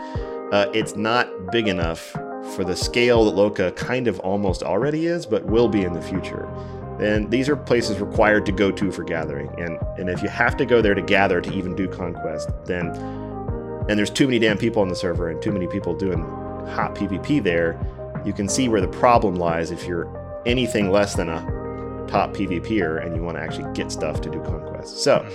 [0.54, 2.12] uh, it's not big enough
[2.56, 6.02] for the scale that Loka kind of almost already is, but will be in the
[6.02, 6.46] future.
[7.00, 10.56] And these are places required to go to for gathering, and and if you have
[10.58, 12.88] to go there to gather to even do conquest, then
[13.88, 16.24] and there's too many damn people on the server and too many people doing
[16.70, 17.80] hot PvP there,
[18.26, 21.42] you can see where the problem lies if you're anything less than a
[22.08, 25.00] top PvPer and you want to actually get stuff to do conquest.
[25.04, 25.28] So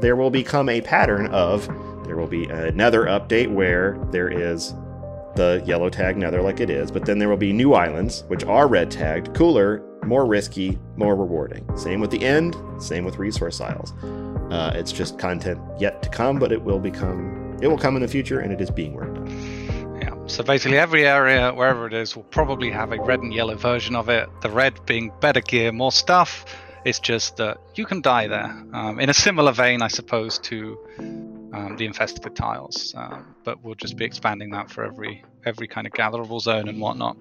[0.00, 1.66] there will become a pattern of
[2.04, 4.74] there will be another update where there is
[5.34, 8.44] the yellow tag nether like it is, but then there will be new islands which
[8.44, 11.66] are red tagged, cooler, more risky, more rewarding.
[11.76, 13.92] Same with the end, same with resource isles.
[14.50, 18.02] Uh, it's just content yet to come, but it will become it will come in
[18.02, 19.15] the future and it is being worked.
[20.28, 23.94] So basically, every area, wherever it is, will probably have a red and yellow version
[23.94, 24.28] of it.
[24.42, 26.44] The red being better gear, more stuff.
[26.84, 28.52] It's just that you can die there.
[28.72, 30.78] Um, in a similar vein, I suppose, to
[31.52, 32.92] um, the infested tiles.
[32.96, 36.80] Um, but we'll just be expanding that for every every kind of gatherable zone and
[36.80, 37.16] whatnot.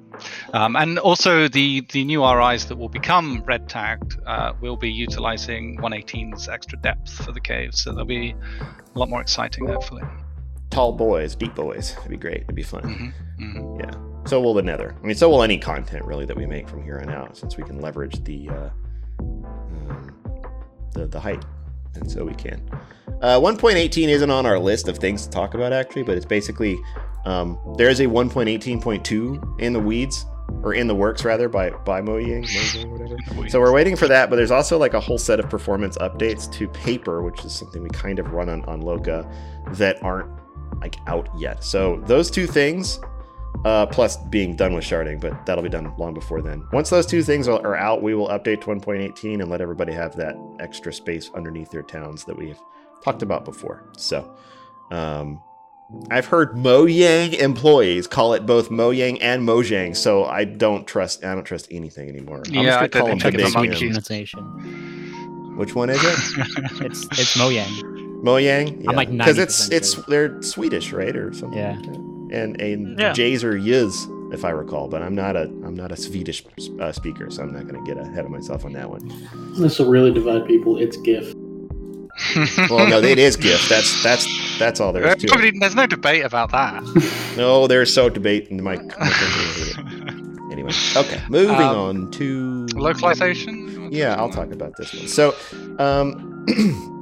[0.51, 4.91] Um, and also, the the new RIs that will become red tagged uh, will be
[4.91, 7.83] utilizing 118's extra depth for the caves.
[7.83, 8.35] So they'll be
[8.95, 10.03] a lot more exciting, hopefully.
[10.75, 11.95] Tall boys, deep boys.
[11.99, 12.41] It'd be great.
[12.41, 13.13] It'd be fun.
[13.37, 13.91] hmm hmm Yeah.
[14.25, 14.93] So will the Nether.
[15.01, 17.55] I mean, so will any content really that we make from here on out, since
[17.55, 18.69] we can leverage the uh,
[19.19, 20.13] um,
[20.93, 21.45] the the height,
[21.93, 22.61] and so we can.
[23.21, 26.77] Uh, 1.18 isn't on our list of things to talk about actually, but it's basically
[27.23, 30.25] um, there is a 1.18.2 in the weeds
[30.61, 32.43] or in the works rather by by Mojang,
[32.91, 33.15] whatever.
[33.49, 36.51] So we're waiting for that, but there's also like a whole set of performance updates
[36.53, 39.31] to paper, which is something we kind of run on, on Loka
[39.77, 40.29] that aren't
[40.81, 41.63] like out yet.
[41.63, 42.99] So those two things,
[43.63, 46.63] uh, plus being done with sharding, but that'll be done long before then.
[46.71, 49.93] Once those two things are, are out, we will update to 1.18 and let everybody
[49.93, 52.59] have that extra space underneath their towns that we've
[53.03, 53.83] talked about before.
[53.97, 54.35] So,
[54.91, 55.41] um,
[56.09, 61.23] I've heard Mojang employees call it both Mojang and Mojang, so I don't trust.
[61.23, 62.41] I don't trust anything anymore.
[62.47, 63.67] I'm Yeah, just I gonna call them think the it's big a M.
[63.69, 63.87] monkey.
[63.87, 65.55] pronunciation.
[65.57, 66.19] Which one is it?
[66.81, 67.94] It's it's Mojang.
[68.25, 68.85] Mojang.
[68.89, 70.03] I'm like because it's 90% it's sure.
[70.07, 71.57] they're Swedish, right, or something.
[71.59, 71.77] Yeah.
[71.77, 71.95] like.
[72.31, 73.13] And and Yeah.
[73.13, 74.87] J's are Y's, if I recall.
[74.87, 76.43] But I'm not a I'm not a Swedish
[76.79, 79.07] uh, speaker, so I'm not going to get ahead of myself on that one.
[79.57, 80.77] This will really divide people.
[80.77, 81.33] It's GIF.
[82.69, 83.67] Well, no, it is GIF.
[83.69, 84.25] That's that's
[84.57, 85.55] that's all there is to it.
[85.59, 86.81] There's no debate about that.
[87.37, 88.75] No, there's so debate in my.
[90.51, 93.91] anyway, okay, moving Um, on to Localization?
[93.91, 95.07] Yeah, I'll talk about this one.
[95.09, 95.35] So,
[95.79, 96.45] um,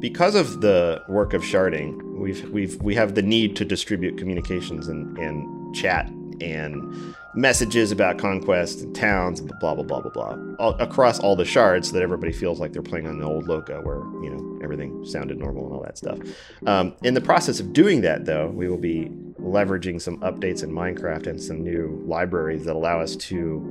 [0.00, 4.88] because of the work of sharding, we've we've we have the need to distribute communications
[4.88, 6.08] and and chat
[6.40, 11.36] and messages about conquest and towns, and blah blah blah blah blah, all, across all
[11.36, 14.30] the shards, so that everybody feels like they're playing on the old Loka, where you
[14.30, 16.18] know everything sounded normal and all that stuff.
[16.66, 20.70] Um, in the process of doing that, though, we will be leveraging some updates in
[20.70, 23.62] Minecraft and some new libraries that allow us to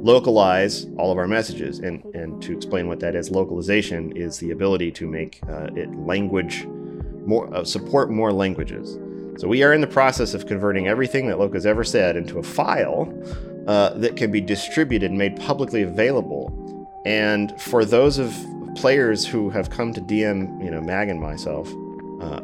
[0.00, 1.80] localize all of our messages.
[1.80, 5.92] And, and to explain what that is, localization is the ability to make uh, it
[5.96, 6.66] language
[7.26, 8.98] more, uh, support more languages.
[9.38, 12.42] So we are in the process of converting everything that Loka's ever said into a
[12.42, 13.08] file
[13.68, 16.52] uh, that can be distributed and made publicly available.
[17.06, 18.36] And for those of
[18.74, 21.68] players who have come to DM, you know, Mag and myself,
[22.20, 22.40] uh,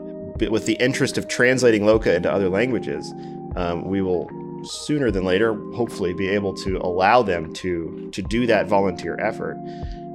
[0.51, 3.13] with the interest of translating Loka into other languages,
[3.57, 4.31] um, we will
[4.65, 9.57] sooner than later, hopefully, be able to allow them to to do that volunteer effort.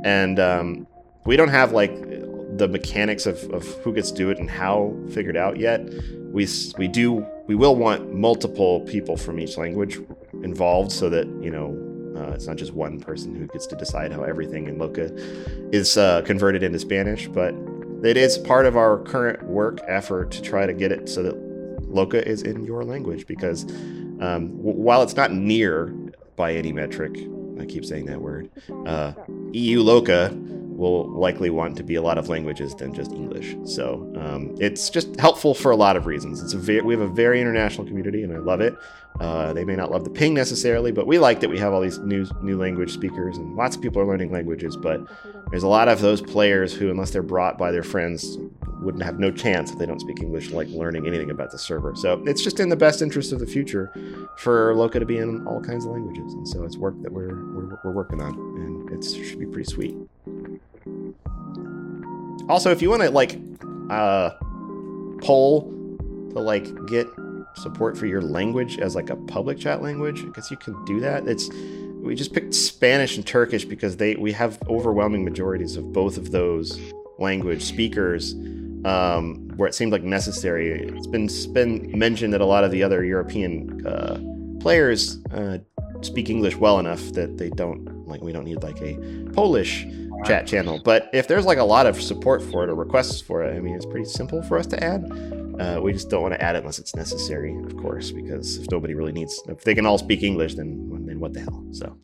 [0.05, 0.87] And um,
[1.25, 1.91] we don't have like
[2.57, 5.81] the mechanics of, of who gets to do it and how figured out yet.
[6.31, 9.99] We we do we will want multiple people from each language
[10.43, 11.77] involved so that you know
[12.15, 15.11] uh, it's not just one person who gets to decide how everything in Loka
[15.73, 17.53] is uh, converted into Spanish, but
[18.03, 21.35] it is part of our current work effort to try to get it so that
[21.81, 23.63] Loka is in your language because
[24.21, 25.87] um, w- while it's not near
[26.35, 27.17] by any metric,
[27.59, 28.49] I keep saying that word,
[28.85, 29.13] uh,
[29.51, 30.29] EU Loka
[30.79, 33.55] will likely want to be a lot of languages than just English.
[33.65, 36.41] So um, it's just helpful for a lot of reasons.
[36.41, 38.73] It's a we have a very international community, and I love it.
[39.19, 41.81] Uh, they may not love the ping necessarily, but we like that we have all
[41.81, 44.77] these new new language speakers, and lots of people are learning languages.
[44.77, 45.05] But
[45.49, 48.37] there's a lot of those players who, unless they're brought by their friends,
[48.81, 51.95] wouldn't have no chance if they don't speak English, like learning anything about the server.
[51.97, 53.91] So it's just in the best interest of the future
[54.37, 57.43] for Loka to be in all kinds of languages, and so it's work that we're
[57.53, 59.97] we're, we're working on, and it should be pretty sweet.
[62.47, 63.37] Also, if you want to like
[63.89, 64.29] uh,
[65.21, 65.73] poll
[66.31, 67.07] to like get
[67.59, 70.99] support for your language as like a public chat language, I guess you can do
[71.01, 71.27] that.
[71.27, 71.49] It's
[72.01, 76.31] we just picked Spanish and Turkish because they we have overwhelming majorities of both of
[76.31, 76.79] those
[77.17, 78.33] language speakers
[78.85, 80.87] um, where it seemed like necessary.
[80.87, 84.19] It's been been mentioned that a lot of the other European uh,
[84.61, 85.57] players uh,
[86.01, 88.95] speak English well enough that they don't like we don't need like a
[89.33, 89.85] Polish
[90.25, 90.81] chat channel.
[90.83, 93.59] But if there's like a lot of support for it or requests for it, I
[93.59, 95.03] mean, it's pretty simple for us to add.
[95.59, 98.71] Uh, we just don't want to add it unless it's necessary, of course, because if
[98.71, 101.65] nobody really needs, if they can all speak English, then then what the hell?
[101.71, 101.97] So,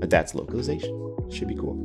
[0.00, 0.92] but that's localization.
[1.30, 1.76] Should be cool.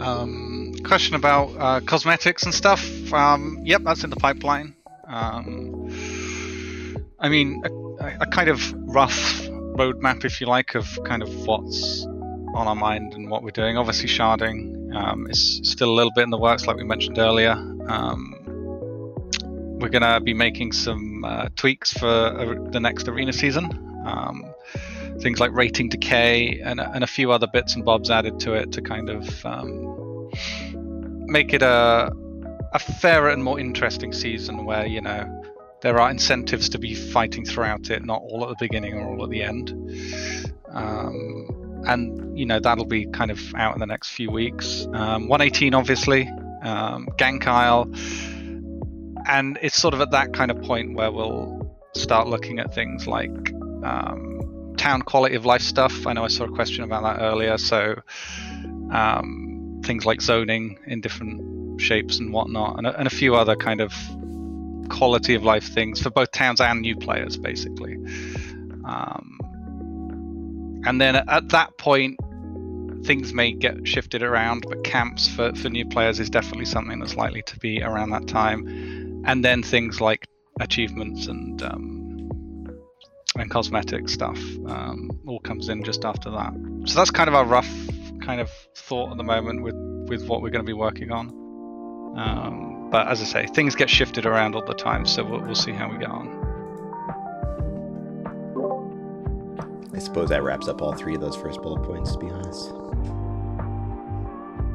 [0.00, 2.82] Um, question about uh, cosmetics and stuff.
[3.12, 4.74] Um, yep, that's in the pipeline.
[5.06, 5.88] Um,
[7.20, 7.62] I mean,
[8.00, 9.42] a, a kind of rough
[9.76, 12.04] roadmap, if you like, of kind of what's
[12.54, 13.76] on our mind and what we're doing.
[13.76, 17.52] Obviously, sharding um, is still a little bit in the works, like we mentioned earlier.
[17.88, 18.34] Um,
[19.80, 23.64] we're going to be making some uh, tweaks for uh, the next arena season.
[24.06, 24.44] Um,
[25.20, 28.72] things like rating decay and, and a few other bits and bobs added to it
[28.72, 30.30] to kind of um,
[31.26, 32.10] make it a
[32.74, 35.42] a fairer and more interesting season where you know
[35.82, 39.24] there are incentives to be fighting throughout it, not all at the beginning or all
[39.24, 39.70] at the end.
[40.68, 44.86] Um, and you know that'll be kind of out in the next few weeks.
[44.92, 46.28] Um, 118, obviously,
[46.62, 47.90] um, Gank Isle,
[49.26, 53.06] and it's sort of at that kind of point where we'll start looking at things
[53.06, 53.30] like
[53.84, 56.06] um, town quality of life stuff.
[56.06, 57.58] I know I saw a question about that earlier.
[57.58, 58.02] So
[58.90, 63.56] um, things like zoning in different shapes and whatnot, and a, and a few other
[63.56, 63.92] kind of
[64.88, 67.96] quality of life things for both towns and new players, basically.
[68.84, 69.38] Um,
[70.84, 72.18] and then at that point,
[73.04, 77.16] things may get shifted around, but camps for, for new players is definitely something that's
[77.16, 79.22] likely to be around that time.
[79.26, 80.26] And then things like
[80.60, 82.02] achievements and um,
[83.36, 86.52] and cosmetic stuff um, all comes in just after that.
[86.86, 87.70] So that's kind of our rough
[88.20, 89.74] kind of thought at the moment with
[90.08, 91.28] with what we're going to be working on.
[92.16, 95.54] Um, but as I say, things get shifted around all the time, so we'll, we'll
[95.54, 96.51] see how we get on.
[99.94, 102.72] I suppose that wraps up all three of those first bullet points, to be honest.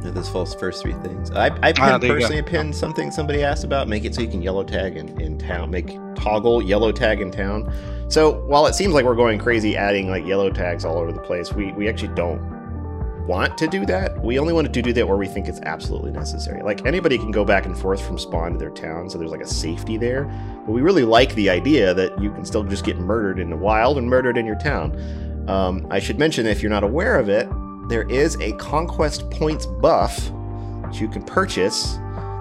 [0.04, 1.32] Yeah, Those first first three things.
[1.32, 2.20] I, I Ah, there you go.
[2.28, 3.88] personally pinned something somebody asked about.
[3.88, 5.72] Make it so you can yellow tag in, in town.
[5.72, 7.74] Make toggle yellow tag in town.
[8.10, 11.20] So while it seems like we're going crazy adding like yellow tags all over the
[11.20, 12.40] place, we, we actually don't
[13.28, 14.20] want to do that.
[14.24, 16.64] We only want to do that where we think it's absolutely necessary.
[16.64, 19.42] Like anybody can go back and forth from spawn to their town, so there's like
[19.42, 20.24] a safety there.
[20.66, 23.58] But we really like the idea that you can still just get murdered in the
[23.58, 25.46] wild and murdered in your town.
[25.48, 27.48] Um, I should mention, if you're not aware of it,
[27.90, 30.18] there is a conquest points buff
[30.84, 31.96] that you can purchase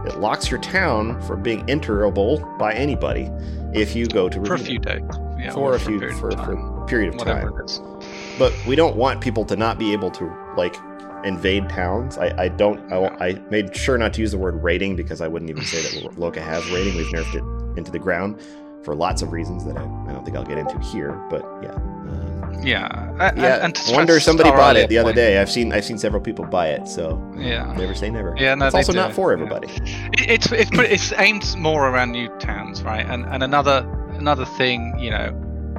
[0.05, 3.31] that locks your town from being enterable by anybody
[3.75, 5.03] if you go to For a few days.
[5.39, 8.01] Yeah, for or a few period of for, time, for a period of whatever time
[8.39, 10.25] but we don't want people to not be able to
[10.57, 10.77] like
[11.25, 12.19] invade towns.
[12.19, 12.93] I, I don't.
[12.93, 15.83] I, I made sure not to use the word raiding because I wouldn't even say
[16.01, 16.97] that Loka has raiding.
[16.97, 18.41] We've nerfed it into the ground
[18.85, 21.13] for lots of reasons that I, I don't think I'll get into here.
[21.29, 22.87] But yeah, um, Yeah.
[23.19, 23.65] I, and- yeah.
[23.65, 25.39] and to wonder stress somebody bought it the other point- day.
[25.39, 26.87] I've seen I've seen several people buy it.
[26.87, 27.73] So Yeah.
[27.77, 28.35] never say never.
[28.39, 29.43] Yeah, no, it's also do, not for yeah.
[29.43, 29.69] everybody.
[30.13, 33.05] It- it's it's it's aimed more around new towns, right?
[33.05, 33.79] And and another
[34.15, 35.35] another thing, you know,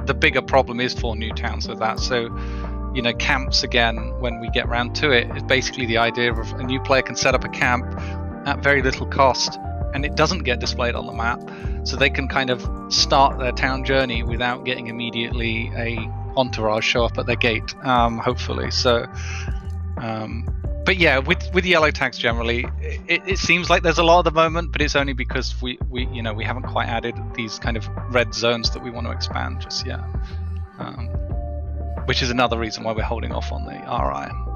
[0.05, 1.99] the bigger problem is for new towns with that.
[1.99, 2.27] So,
[2.93, 6.51] you know, camps again when we get round to it is basically the idea of
[6.53, 7.85] a new player can set up a camp
[8.47, 9.59] at very little cost
[9.93, 11.39] and it doesn't get displayed on the map,
[11.83, 15.97] so they can kind of start their town journey without getting immediately a
[16.35, 17.73] entourage show up at their gate.
[17.83, 19.05] Um, hopefully, so.
[19.97, 20.47] Um,
[20.85, 24.25] but yeah, with with yellow tags generally, it, it seems like there's a lot at
[24.25, 27.59] the moment, but it's only because we, we you know we haven't quite added these
[27.59, 29.99] kind of red zones that we want to expand just yet.
[30.79, 31.09] Um,
[32.07, 34.47] which is another reason why we're holding off on the RI.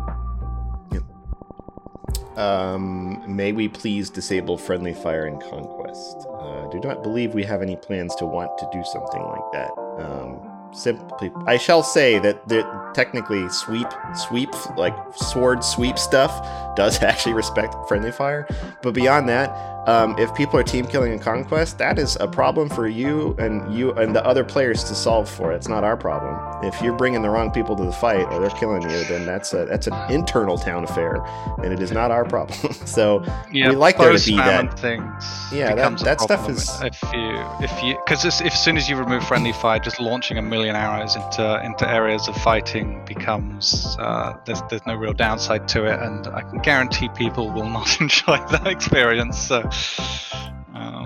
[2.38, 6.26] Um, may we please disable friendly fire and conquest?
[6.39, 9.72] Uh, do not believe we have any plans to want to do something like that.
[9.99, 10.39] Um,
[10.74, 16.32] simply, I shall say that the, technically sweep, sweep, like sword sweep stuff
[16.78, 18.47] does actually respect friendly fire.
[18.82, 19.49] But beyond that,
[19.88, 23.74] um, if people are team killing in conquest, that is a problem for you and
[23.74, 25.52] you and the other players to solve for.
[25.52, 26.38] It's not our problem.
[26.64, 29.54] If you're bringing the wrong people to the fight or they're killing you, then that's
[29.54, 31.16] a that's an internal town affair,
[31.64, 32.74] and it is not our problem.
[32.86, 34.80] so Yeah, we like there to be that.
[34.80, 35.24] things.
[35.52, 39.24] Yeah, that- that stuff is- if you if you because as soon as you remove
[39.28, 44.62] friendly fire, just launching a million arrows into into areas of fighting becomes uh, there's
[44.70, 48.68] there's no real downside to it, and I can guarantee people will not enjoy that
[48.68, 49.38] experience.
[49.40, 49.68] So,
[50.74, 51.06] um,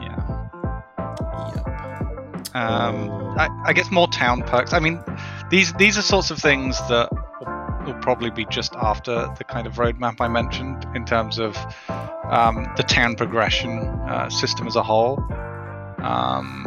[0.00, 0.48] yeah.
[2.54, 4.72] Um, I, I guess more town perks.
[4.72, 5.02] I mean,
[5.50, 7.10] these these are sorts of things that
[7.86, 11.56] will probably be just after the kind of roadmap I mentioned in terms of
[12.24, 15.18] um, the town progression uh, system as a whole.
[15.98, 16.64] Um,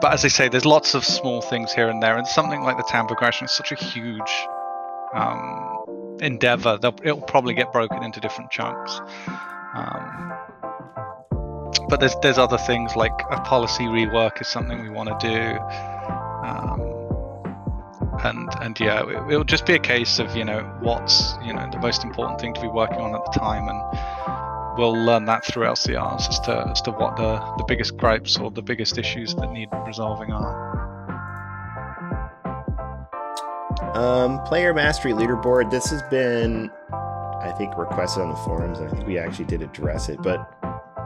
[0.00, 2.76] but as I say, there's lots of small things here and there, and something like
[2.76, 4.46] the town progression is such a huge
[5.14, 9.00] um, endeavor that it'll probably get broken into different chunks.
[9.76, 10.32] Um,
[11.88, 15.58] but there's there's other things like a policy rework is something we want to do.
[16.46, 16.96] Um,
[18.24, 21.68] and and yeah, it, it'll just be a case of you know what's you know
[21.70, 25.44] the most important thing to be working on at the time, and we'll learn that
[25.44, 29.34] through LCRs as to as to what the the biggest gripes or the biggest issues
[29.34, 30.86] that need resolving are.
[33.96, 35.70] Um, player mastery leaderboard.
[35.70, 36.70] This has been,
[37.40, 40.22] I think, requested on the forums, and I think we actually did address it.
[40.22, 40.40] But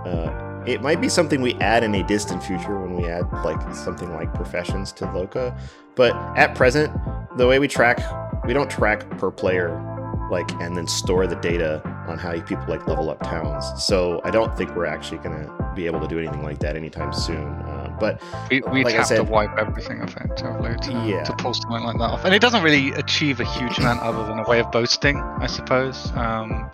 [0.07, 3.74] uh, it might be something we add in a distant future when we add like
[3.74, 5.59] something like professions to Loka.
[5.97, 6.93] But at present,
[7.37, 8.01] the way we track,
[8.45, 9.70] we don't track per player,
[10.31, 13.64] like, and then store the data on how people like level up towns.
[13.83, 17.12] So I don't think we're actually gonna be able to do anything like that anytime
[17.12, 17.47] soon.
[17.47, 18.20] Uh, but
[18.51, 21.22] We, we'd Like I have to wipe everything effectively to, Yeah.
[21.24, 24.24] to pull something like that off, and it doesn't really achieve a huge amount other
[24.26, 26.11] than a way of boasting, I suppose.
[26.16, 26.70] Um,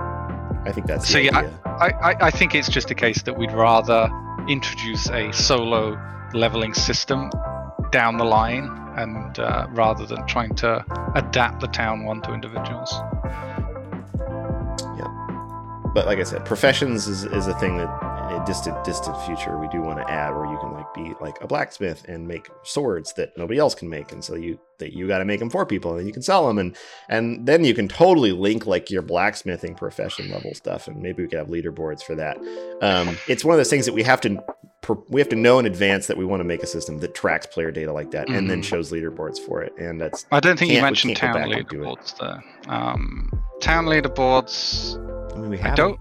[0.00, 1.50] I think that's the So, yeah.
[1.64, 4.10] I, I, I think it's just a case that we'd rather
[4.48, 5.96] introduce a solo
[6.34, 7.30] leveling system
[7.90, 10.84] down the line and uh, rather than trying to
[11.14, 12.92] adapt the town one to individuals.
[14.98, 15.08] Yeah,
[15.94, 17.88] but like I said, professions is, is a thing that
[18.48, 21.46] distant distant future we do want to add, where you can like be like a
[21.46, 25.18] blacksmith and make swords that nobody else can make, and so you that you got
[25.18, 26.74] to make them for people, and then you can sell them, and
[27.10, 31.28] and then you can totally link like your blacksmithing profession level stuff, and maybe we
[31.28, 32.38] could have leaderboards for that.
[32.80, 34.42] Um, it's one of those things that we have to
[35.08, 37.46] we have to know in advance that we want to make a system that tracks
[37.46, 38.64] player data like that, and then Mhm.
[38.64, 41.82] shows leaderboards for it, and that's I don't think you mentioned town back and do
[41.82, 41.86] it.
[41.86, 42.38] leaderboards though.
[42.72, 44.96] Um, town leaderboards.
[45.34, 45.72] I mean we have.
[45.72, 45.98] I don't.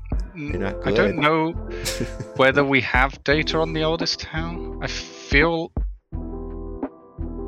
[0.86, 1.51] I don't know
[2.38, 4.80] whether we have data on the oldest town.
[4.84, 5.71] I feel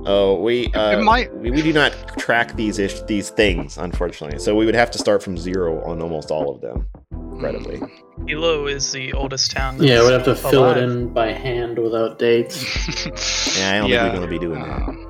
[0.05, 4.39] Oh, we uh, might- we, we do not track these ish these things, unfortunately.
[4.39, 6.87] So we would have to start from zero on almost all of them.
[7.39, 7.81] Incredibly.
[8.27, 9.81] Hilo is the oldest town.
[9.81, 12.57] Yeah, we'd have to that's fill it in by hand without dates.
[13.57, 14.81] Yeah, I don't think we're gonna be doing that.
[14.81, 15.05] um,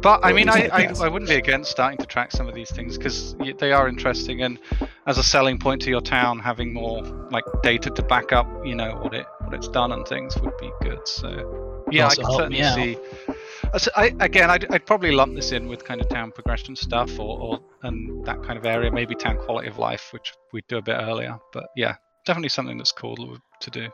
[0.00, 0.92] But I mean, I, I.
[1.00, 4.42] I wouldn't be against starting to track some of these things because they are interesting,
[4.42, 4.58] and
[5.06, 8.74] as a selling point to your town, having more like data to back up, you
[8.74, 11.06] know, what it what it's done and things would be good.
[11.06, 13.27] So yeah, I can certainly see out.
[13.72, 13.78] See.
[13.78, 17.18] So I, again, I'd, I'd probably lump this in with kind of town progression stuff
[17.18, 20.78] or, or and that kind of area, maybe town quality of life, which we'd do
[20.78, 21.38] a bit earlier.
[21.52, 23.88] But yeah, definitely something that's cool to do.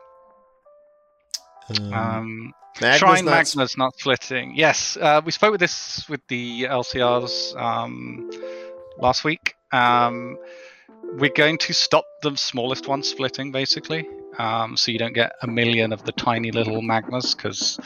[1.91, 4.55] Um, Magna's Shrine not sp- Magna's not splitting.
[4.55, 8.29] Yes, uh, we spoke with this with the LCRs um,
[8.99, 9.55] last week.
[9.71, 10.37] Um,
[11.17, 14.07] we're going to stop the smallest one splitting, basically,
[14.37, 17.35] um, so you don't get a million of the tiny little Magmas.
[17.35, 17.79] Because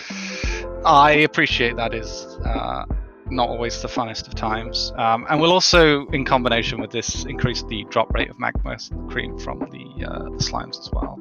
[0.85, 2.85] I appreciate that is uh,
[3.29, 4.91] not always the funnest of times.
[4.95, 8.77] Um, and we'll also, in combination with this, increase the drop rate of magma
[9.09, 11.19] cream from the, uh, the slimes as well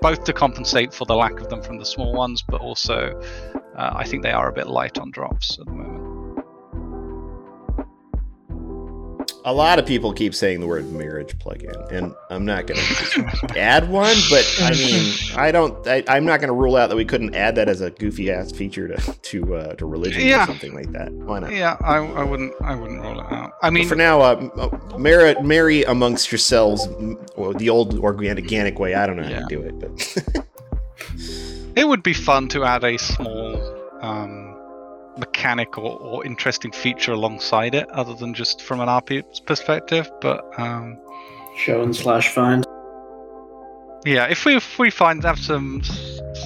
[0.00, 3.20] both to compensate for the lack of them from the small ones, but also
[3.76, 6.07] uh, I think they are a bit light on drops at the moment.
[9.48, 13.58] A lot of people keep saying the word marriage plugin, and I'm not going to
[13.58, 14.14] add one.
[14.28, 15.86] But I mean, I don't.
[15.88, 18.30] I, I'm not going to rule out that we couldn't add that as a goofy
[18.30, 20.44] ass feature to to uh, to religion Yeah.
[20.44, 21.10] or something like that.
[21.12, 21.50] Why not?
[21.52, 23.52] Yeah, I, I wouldn't I wouldn't roll it out.
[23.62, 26.86] I But mean, for now, uh, marry, marry amongst yourselves,
[27.36, 28.94] well, the old organic, organic way.
[28.96, 29.40] I don't know how Yeah.
[29.40, 30.44] to do it, but
[31.76, 33.56] it would be fun to add a small
[34.02, 34.47] um,
[35.18, 40.10] mechanical or interesting feature alongside it, other than just from an RP perspective.
[40.20, 40.98] But um,
[41.56, 42.64] Show and slash find.
[44.06, 45.82] yeah, if we if we find have some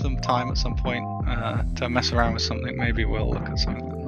[0.00, 3.58] some time at some point uh, to mess around with something, maybe we'll look at
[3.58, 4.02] something like that.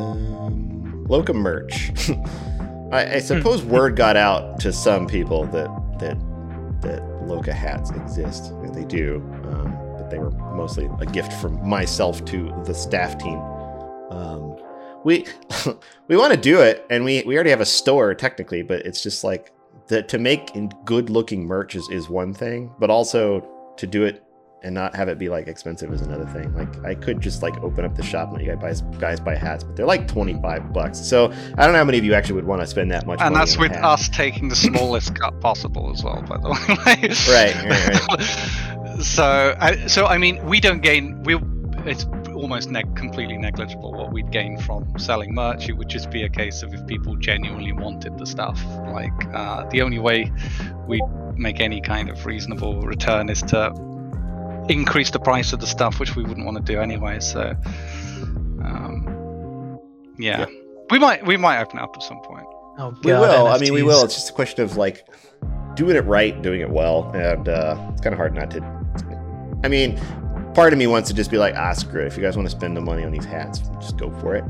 [0.00, 1.90] um, Loka merch.
[2.92, 5.68] I, I suppose word got out to some people that
[6.00, 6.18] that
[6.80, 8.46] that Loka hats exist.
[8.50, 9.79] and They do, um, but
[10.10, 13.38] they were mostly a gift from myself to the staff team.
[14.10, 14.56] Um,
[15.04, 15.26] we
[16.08, 19.02] we want to do it, and we we already have a store technically, but it's
[19.02, 19.52] just like
[19.88, 20.52] that to make
[20.84, 23.46] good looking merch is, is one thing, but also
[23.76, 24.22] to do it
[24.62, 26.54] and not have it be like expensive is another thing.
[26.54, 29.20] Like I could just like open up the shop and let you guys buy, guys
[29.20, 30.98] buy hats, but they're like twenty five bucks.
[30.98, 33.20] So I don't know how many of you actually would want to spend that much.
[33.20, 36.56] And that's with us taking the smallest cut possible as well, by the way.
[37.30, 38.69] Right, right,
[39.02, 41.22] so, I, so I mean, we don't gain.
[41.22, 41.38] We
[41.86, 45.68] it's almost neg- completely negligible what we'd gain from selling merch.
[45.68, 48.62] It would just be a case of if people genuinely wanted the stuff.
[48.92, 50.30] Like uh, the only way
[50.86, 51.02] we
[51.36, 53.72] make any kind of reasonable return is to
[54.68, 57.20] increase the price of the stuff, which we wouldn't want to do anyway.
[57.20, 57.54] So,
[58.62, 59.78] um,
[60.18, 60.46] yeah.
[60.90, 62.46] we might we might open up at some point.
[62.78, 63.46] Oh, God, We will.
[63.46, 64.04] I mean, we will.
[64.04, 65.04] It's just a question of like
[65.74, 68.62] doing it right, doing it well, and uh, it's kind of hard not to.
[69.62, 70.00] I mean,
[70.54, 72.06] part of me wants to just be like, ah, screw it.
[72.06, 74.42] If you guys want to spend the money on these hats, just go for it.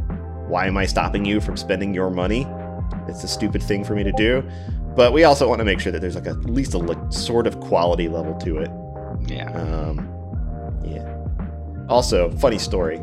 [0.48, 2.46] Why am I stopping you from spending your money?
[3.08, 4.48] It's a stupid thing for me to do.
[4.96, 6.98] But we also want to make sure that there's like a, at least a like,
[7.12, 8.70] sort of quality level to it.
[9.28, 9.50] Yeah.
[9.52, 10.08] Um,
[10.84, 11.26] yeah.
[11.88, 13.00] Also, funny story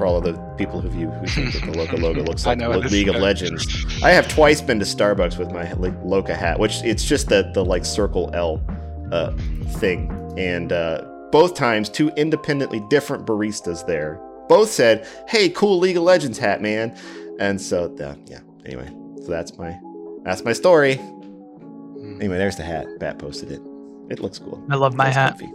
[0.00, 2.56] for all of the people of you who think that the Loka logo looks like
[2.56, 3.16] know Lo- where this League of.
[3.16, 3.84] Legends.
[4.02, 7.50] I have twice been to Starbucks with my like, Loka hat, which it's just the
[7.52, 8.64] the like circle L
[9.12, 9.36] uh,
[9.74, 15.98] thing, and uh, both times two independently different baristas there both said, "Hey, cool League
[15.98, 16.96] of Legends hat, man,"
[17.38, 18.40] and so uh, yeah.
[18.64, 18.88] Anyway,
[19.22, 19.78] so that's my
[20.22, 20.96] that's my story.
[20.96, 22.20] Mm.
[22.20, 22.86] Anyway, there's the hat.
[23.00, 23.60] Bat posted it.
[24.08, 24.64] It looks cool.
[24.70, 25.38] I love my hat.
[25.38, 25.52] comfy.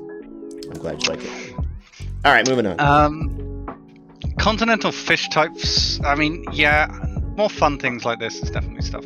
[0.69, 1.55] I'm glad you like it.
[2.23, 2.79] All right, moving on.
[2.79, 3.44] Um,
[4.37, 5.99] continental fish types.
[6.03, 6.87] I mean, yeah,
[7.37, 9.05] more fun things like this is definitely stuff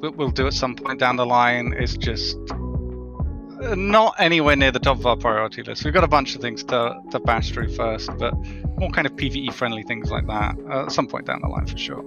[0.00, 1.74] we'll, do at some point down the line.
[1.76, 5.84] It's just uh, not anywhere near the top of our priority list.
[5.84, 8.34] We've got a bunch of things to, to bash through first, but
[8.78, 11.66] more kind of PVE friendly things like that uh, at some point down the line
[11.66, 12.00] for sure.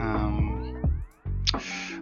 [0.00, 0.92] Um,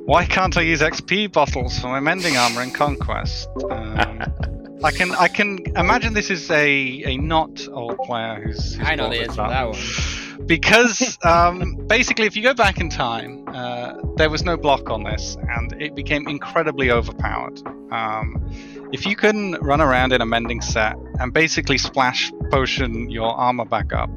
[0.00, 3.48] why can't I use XP bottles for my mending armor in Conquest?
[3.70, 4.22] Um,
[4.84, 8.94] I can I can imagine this is a, a not old player who's, who's I
[8.94, 10.46] know the answer to that one.
[10.46, 15.02] because um, basically if you go back in time uh, there was no block on
[15.02, 17.60] this and it became incredibly overpowered.
[17.90, 18.50] Um,
[18.92, 23.64] if you can run around in a mending set and basically splash potion your armor
[23.64, 24.10] back up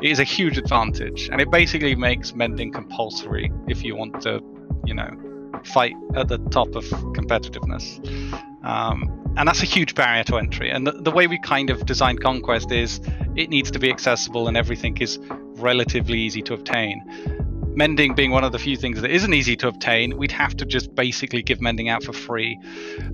[0.00, 1.28] it is a huge advantage.
[1.30, 4.40] And it basically makes mending compulsory if you want to
[4.86, 5.10] you know
[5.64, 6.84] fight at the top of
[7.14, 7.84] competitiveness.
[8.64, 11.86] Um, and that's a huge barrier to entry and the, the way we kind of
[11.86, 13.00] designed conquest is
[13.36, 15.18] it needs to be accessible and everything is
[15.58, 17.02] relatively easy to obtain.
[17.76, 20.64] Mending being one of the few things that isn't easy to obtain, we'd have to
[20.64, 22.58] just basically give mending out for free.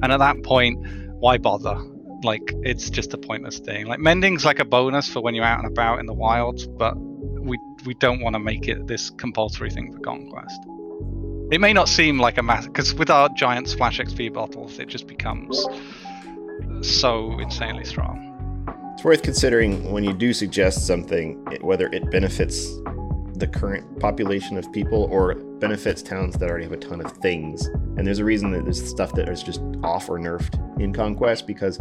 [0.02, 0.78] And at that point,
[1.18, 1.76] why bother?
[2.22, 3.86] Like, it's just a pointless thing.
[3.86, 6.94] Like, mending's like a bonus for when you're out and about in the wild, but
[6.96, 10.58] we, we don't want to make it this compulsory thing for Conquest.
[11.52, 14.88] It may not seem like a mass, because with our giant splash XP bottles, it
[14.88, 15.66] just becomes
[16.82, 18.30] so insanely strong.
[18.94, 22.66] It's worth considering when you do suggest something, whether it benefits
[23.34, 27.66] the current population of people or benefits towns that already have a ton of things.
[27.66, 31.46] And there's a reason that there's stuff that is just off or nerfed in Conquest
[31.46, 31.80] because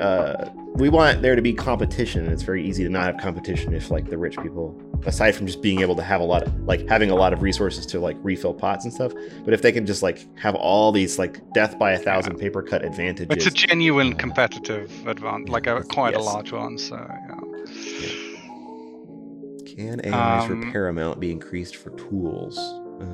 [0.00, 2.24] uh, we want there to be competition.
[2.24, 5.46] And it's very easy to not have competition if like the rich people, aside from
[5.46, 8.00] just being able to have a lot of like having a lot of resources to
[8.00, 9.12] like refill pots and stuff,
[9.44, 12.62] but if they can just like have all these like death by a thousand paper
[12.62, 13.36] cut advantages.
[13.36, 16.78] It's a genuine competitive advantage, like a quite a large one.
[16.78, 17.36] So yeah.
[19.66, 22.58] Can AI's Um, repair amount be increased for tools?
[23.00, 23.04] Uh,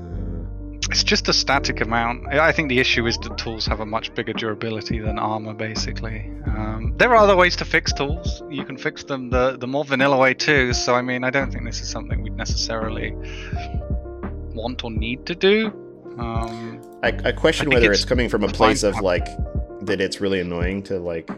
[0.96, 2.26] it's just a static amount.
[2.28, 6.20] I think the issue is that tools have a much bigger durability than armor, basically.
[6.46, 8.42] Um, there are other ways to fix tools.
[8.48, 10.72] You can fix them the, the more vanilla way too.
[10.72, 13.14] So, I mean, I don't think this is something we'd necessarily
[14.54, 15.66] want or need to do.
[16.18, 19.26] Um, I, I question I whether it's it's, coming from a place of like
[19.82, 21.34] that it's really annoying to like I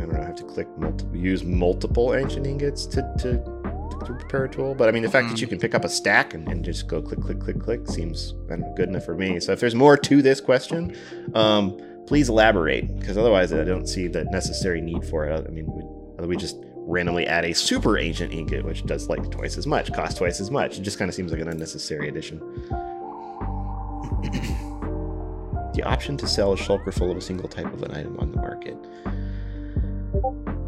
[0.00, 3.57] don't know have to click multiple use multiple ancient ingots to to,
[4.06, 4.74] to prepare a tool.
[4.74, 6.86] But I mean the fact that you can pick up a stack and, and just
[6.86, 9.40] go click click click click seems I don't know, good enough for me.
[9.40, 10.96] So if there's more to this question,
[11.34, 15.46] um, please elaborate because otherwise I don't see the necessary need for it.
[15.46, 19.58] I mean we, we just randomly add a super ancient ingot which does like twice
[19.58, 20.78] as much, cost twice as much.
[20.78, 22.38] It just kind of seems like an unnecessary addition.
[25.74, 28.32] the option to sell a shulker full of a single type of an item on
[28.32, 28.76] the market.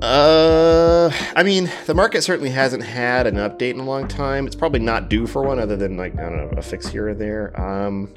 [0.03, 4.47] Uh, I mean, the market certainly hasn't had an update in a long time.
[4.47, 7.09] It's probably not due for one, other than like I don't know a fix here
[7.09, 7.59] or there.
[7.61, 8.13] Um,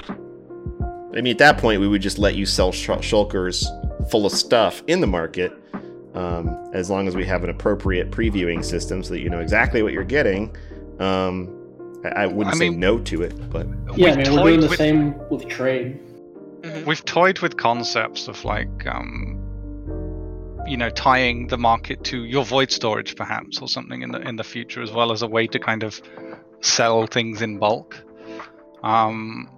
[1.16, 3.66] I mean, at that point, we would just let you sell sh- shulkers
[4.10, 5.52] full of stuff in the market,
[6.14, 9.84] um, as long as we have an appropriate previewing system so that you know exactly
[9.84, 10.56] what you're getting.
[11.00, 11.50] Um,
[12.06, 14.60] I, I wouldn't I say mean- no to it, but Yeah, I mean, we're doing
[14.62, 16.00] the with- same with trade.
[16.62, 16.86] Mhm.
[16.86, 19.38] We've toyed with concepts of like, um,
[20.68, 24.36] you know, tying the market to your void storage, perhaps, or something in the in
[24.36, 26.02] the future, as well as a way to kind of
[26.62, 28.04] sell things in bulk.
[28.84, 29.50] Um,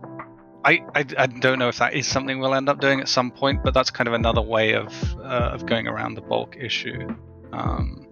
[0.64, 3.32] I, I, I don't know if that is something we'll end up doing at some
[3.32, 7.08] point, but that's kind of another way of uh, of going around the bulk issue.
[7.54, 8.08] Um,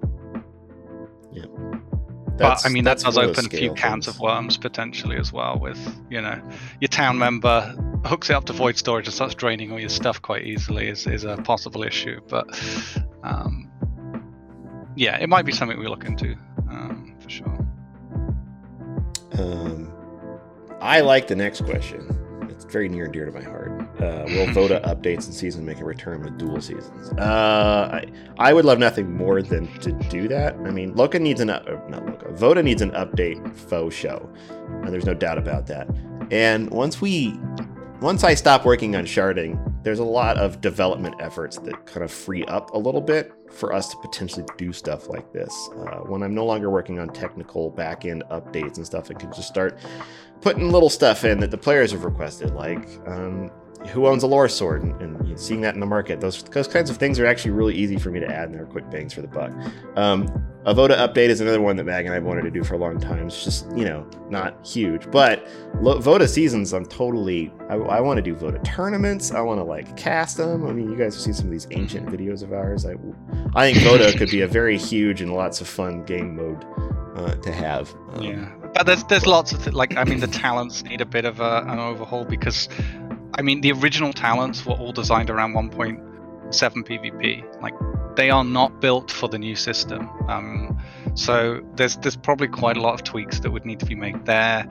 [2.37, 4.15] but I mean, that does open a few cans things.
[4.15, 5.59] of worms potentially as well.
[5.59, 5.79] With
[6.09, 6.41] you know,
[6.79, 7.75] your town member
[8.05, 11.07] hooks it up to void storage and starts draining all your stuff quite easily is,
[11.07, 12.19] is a possible issue.
[12.27, 12.47] But
[13.23, 13.69] um,
[14.95, 16.35] yeah, it might be something we look into
[16.69, 17.67] um, for sure.
[19.37, 19.91] Um,
[20.81, 22.07] I like the next question.
[22.73, 23.69] Very near and dear to my heart.
[24.01, 27.11] Uh, will Voda updates and season make a return with dual seasons?
[27.19, 28.05] Uh, I,
[28.39, 30.55] I would love nothing more than to do that.
[30.55, 32.35] I mean, Loka needs an up, uh, not Loka.
[32.35, 34.27] Voda needs an update faux show,
[34.67, 35.87] and there's no doubt about that.
[36.31, 37.39] And once we,
[38.01, 42.11] once I stop working on sharding, there's a lot of development efforts that kind of
[42.11, 45.53] free up a little bit for us to potentially do stuff like this.
[45.75, 49.31] Uh, when I'm no longer working on technical back end updates and stuff, I can
[49.31, 49.77] just start
[50.43, 53.49] putting little stuff in that the players have requested, like um,
[53.87, 56.21] who owns a lore sword, and, and seeing that in the market.
[56.21, 58.65] Those those kinds of things are actually really easy for me to add, and they're
[58.65, 59.51] quick bangs for the buck.
[59.95, 60.27] Um,
[60.65, 62.77] a Voda update is another one that Mag and I've wanted to do for a
[62.77, 63.27] long time.
[63.27, 65.47] It's just you know not huge, but
[65.81, 67.51] Lo- Voda seasons, I'm totally.
[67.69, 69.31] I, I want to do Voda tournaments.
[69.31, 70.65] I want to like cast them.
[70.65, 72.85] I mean, you guys have seen some of these ancient videos of ours.
[72.85, 72.95] I
[73.55, 76.65] I think Voda could be a very huge and lots of fun game mode
[77.15, 77.93] uh, to have.
[78.13, 81.05] Um, yeah, but there's there's lots of th- like I mean the talents need a
[81.05, 82.69] bit of a, an overhaul because
[83.35, 87.61] I mean the original talents were all designed around 1.7 PvP.
[87.61, 87.73] Like
[88.15, 90.09] they are not built for the new system.
[90.27, 90.79] Um,
[91.15, 94.25] so there's there's probably quite a lot of tweaks that would need to be made
[94.25, 94.67] there.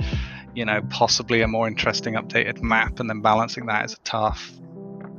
[0.54, 4.52] You know, possibly a more interesting updated map, and then balancing that is tough.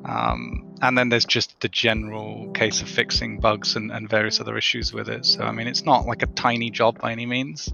[0.05, 4.57] Um, and then there's just the general case of fixing bugs and, and various other
[4.57, 5.25] issues with it.
[5.25, 7.73] So I mean, it's not like a tiny job by any means,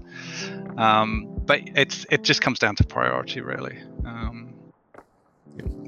[0.76, 3.78] um, but it's it just comes down to priority really.
[4.04, 4.54] Um,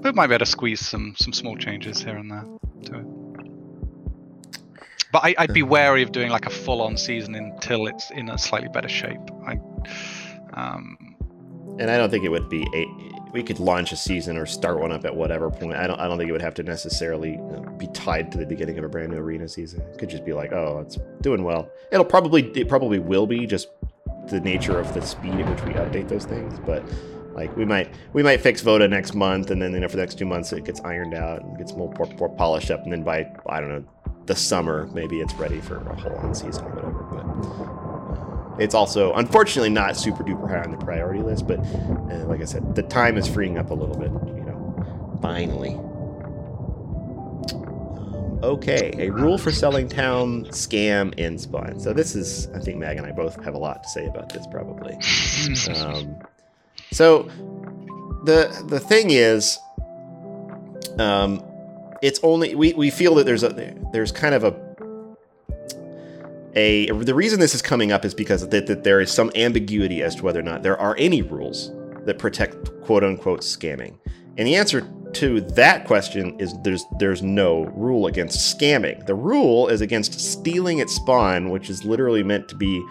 [0.03, 2.45] but might be able to squeeze some some small changes here and there
[2.85, 3.07] to it.
[5.13, 8.39] But I, I'd be wary of doing like a full-on season until it's in a
[8.39, 9.21] slightly better shape.
[9.47, 9.59] I,
[10.55, 10.97] um,
[11.79, 12.87] and I don't think it would be a.
[13.33, 15.75] We could launch a season or start one up at whatever point.
[15.75, 16.01] I don't.
[16.01, 17.39] I don't think it would have to necessarily
[17.79, 19.81] be tied to the beginning of a brand new arena season.
[19.93, 21.71] It could just be like, oh, it's doing well.
[21.91, 22.51] It'll probably.
[22.59, 23.69] It probably will be just
[24.29, 26.59] the nature of the speed at which we update those things.
[26.65, 26.85] But
[27.35, 30.03] like we might we might fix Voda next month, and then you know for the
[30.03, 32.93] next two months it gets ironed out and gets more, more, more polished up, and
[32.93, 33.85] then by I don't know
[34.27, 37.03] the summer maybe it's ready for a whole on season or whatever.
[37.11, 41.47] But uh, it's also unfortunately not super duper high on the priority list.
[41.47, 44.11] But uh, like I said, the time is freeing up a little bit.
[44.11, 45.75] You know, finally.
[45.75, 45.93] Um,
[48.43, 51.79] okay, a rule for selling town scam in spawn.
[51.81, 54.33] So this is, I think Mag and I both have a lot to say about
[54.33, 54.99] this probably.
[55.83, 56.17] Um,
[56.93, 57.23] so
[58.25, 59.59] the the thing is,
[60.99, 61.43] um,
[62.03, 64.73] it's only we, we feel that there's a there's kind of a
[66.55, 70.03] a the reason this is coming up is because that, that there is some ambiguity
[70.03, 71.73] as to whether or not there are any rules
[72.05, 73.99] that protect quote unquote scamming.
[74.37, 79.05] And the answer to that question is there's there's no rule against scamming.
[79.07, 82.85] The rule is against stealing at spawn, which is literally meant to be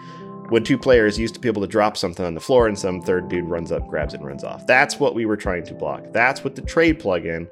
[0.52, 3.00] when two players used to be able to drop something on the floor and some
[3.00, 4.66] third dude runs up, grabs it, and runs off.
[4.66, 6.04] That's what we were trying to block.
[6.12, 7.48] That's what the trade plugin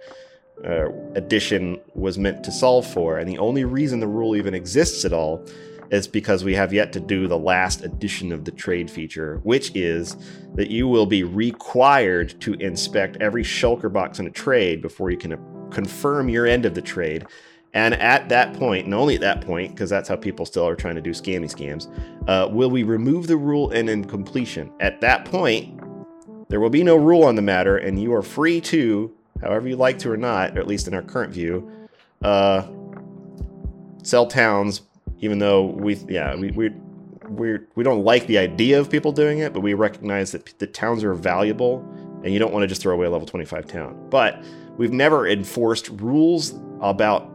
[0.63, 3.17] uh, addition was meant to solve for.
[3.17, 5.43] And the only reason the rule even exists at all
[5.91, 9.75] is because we have yet to do the last addition of the trade feature, which
[9.75, 10.19] is
[10.55, 15.17] that you will be required to inspect every shulker box in a trade before you
[15.17, 15.39] can
[15.71, 17.27] confirm your end of the trade.
[17.73, 20.75] And at that point, and only at that point, because that's how people still are
[20.75, 21.89] trying to do scammy scams,
[22.29, 24.73] uh, will we remove the rule and in completion.
[24.81, 25.81] At that point,
[26.49, 29.77] there will be no rule on the matter, and you are free to, however you
[29.77, 31.71] like to or not, or at least in our current view,
[32.23, 32.67] uh,
[34.03, 34.83] sell towns.
[35.21, 36.71] Even though we, yeah, we we
[37.29, 40.67] we we don't like the idea of people doing it, but we recognize that the
[40.67, 41.87] towns are valuable,
[42.25, 44.09] and you don't want to just throw away a level 25 town.
[44.11, 44.43] But
[44.77, 47.31] we've never enforced rules about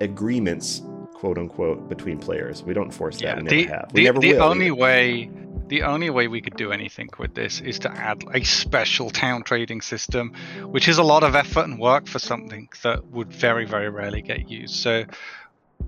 [0.00, 0.82] agreements,
[1.14, 2.62] quote unquote, between players.
[2.62, 3.24] We don't force that.
[3.24, 3.90] Yeah, we never the, have.
[3.92, 4.42] We the, never the will.
[4.42, 5.30] only way
[5.68, 9.42] the only way we could do anything with this is to add a special town
[9.42, 10.32] trading system,
[10.62, 14.22] which is a lot of effort and work for something that would very, very rarely
[14.22, 14.76] get used.
[14.76, 15.04] So,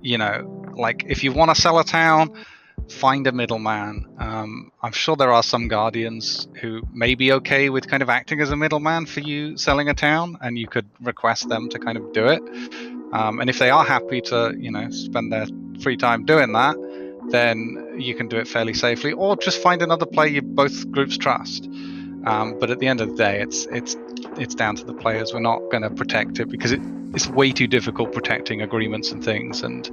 [0.01, 2.45] you know, like if you want to sell a town,
[2.89, 4.07] find a middleman.
[4.19, 8.41] Um, I'm sure there are some guardians who may be okay with kind of acting
[8.41, 11.99] as a middleman for you selling a town, and you could request them to kind
[11.99, 12.43] of do it.
[13.13, 15.47] Um, and if they are happy to, you know, spend their
[15.81, 16.77] free time doing that,
[17.31, 21.17] then you can do it fairly safely, or just find another player you both groups
[21.19, 21.69] trust.
[22.27, 23.97] Um, but at the end of the day, it's it's
[24.37, 25.33] it's down to the players.
[25.33, 26.81] We're not going to protect it because it,
[27.15, 29.89] it's way too difficult protecting agreements and things, and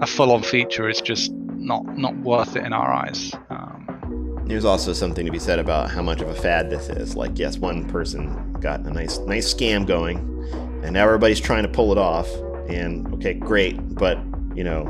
[0.00, 3.34] a full-on feature is just not not worth it in our eyes.
[3.50, 7.16] Um, There's also something to be said about how much of a fad this is.
[7.16, 10.18] Like, yes, one person got a nice nice scam going,
[10.84, 12.28] and now everybody's trying to pull it off.
[12.68, 14.18] And okay, great, but
[14.54, 14.84] you know,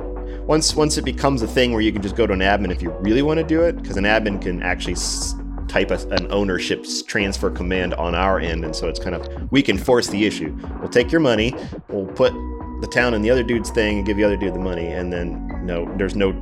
[0.47, 2.83] once once it becomes a thing where you can just go to an admin if
[2.83, 5.35] you really want to do it, because an admin can actually s-
[5.69, 9.63] type a, an ownership transfer command on our end, and so it's kind of we
[9.63, 10.57] can force the issue.
[10.81, 11.55] We'll take your money,
[11.89, 12.33] we'll put
[12.81, 15.13] the town in the other dude's thing, and give the other dude the money, and
[15.13, 16.33] then no, there's no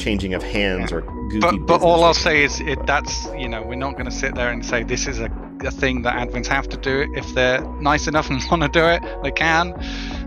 [0.00, 1.40] changing of hands or goofy.
[1.40, 4.34] but but all I'll say is it that's you know we're not going to sit
[4.34, 5.30] there and say this is a,
[5.64, 7.12] a thing that admins have to do.
[7.14, 9.74] If they're nice enough and want to do it, they can.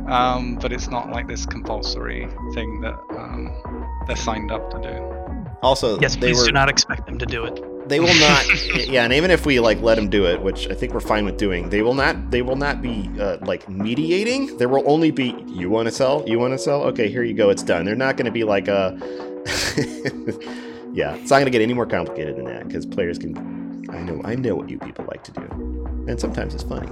[0.08, 3.52] Um, but it's not like this compulsory thing that um,
[4.08, 5.56] they're signed up to do.
[5.62, 7.64] Also, Yes, they please were do not expect them to do it.
[7.90, 8.46] they will not
[8.88, 11.26] yeah and even if we like let them do it which i think we're fine
[11.26, 14.56] with doing they will not they will not be uh, like mediating.
[14.58, 16.24] There will only be you want to sell?
[16.28, 16.84] You want to sell?
[16.92, 17.84] Okay here you go it's done.
[17.86, 18.98] They're not going to be like a
[20.94, 23.34] yeah it's not going to get any more complicated than that because players can
[23.90, 25.42] i know i know what you people like to do
[26.08, 26.88] and sometimes it's funny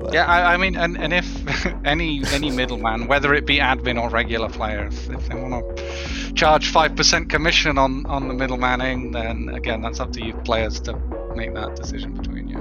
[0.00, 4.00] but Yeah, I, I mean, and, and if any any middleman, whether it be admin
[4.00, 8.34] or regular players, if, if they want to charge five percent commission on on the
[8.34, 10.96] middlemaning, then again, that's up to you players to
[11.34, 12.58] make that decision between you.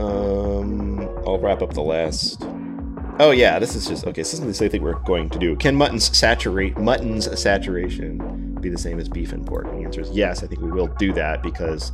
[0.00, 2.46] Um, I'll wrap up the last.
[3.20, 4.20] Oh yeah, this is just okay.
[4.20, 5.56] This isn't the same thing we're going to do.
[5.56, 9.66] Can muttons saturate mutton's saturation be the same as beef and pork?
[9.66, 10.42] And the answer is yes.
[10.42, 11.90] I think we will do that because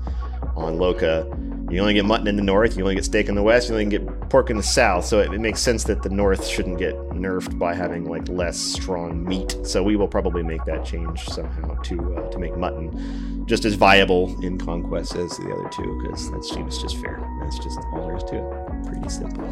[0.54, 1.24] on Loka,
[1.70, 3.74] you only get mutton in the north, you only get steak in the west, you
[3.74, 5.04] only get pork in the south.
[5.04, 8.58] So it, it makes sense that the north shouldn't get nerfed by having like less
[8.58, 9.56] strong meat.
[9.64, 13.74] So we will probably make that change somehow to uh, to make mutton just as
[13.74, 17.20] viable in conquest as the other two because that seems just fair.
[17.40, 18.86] That's just all there is to it.
[18.86, 19.44] Pretty simple.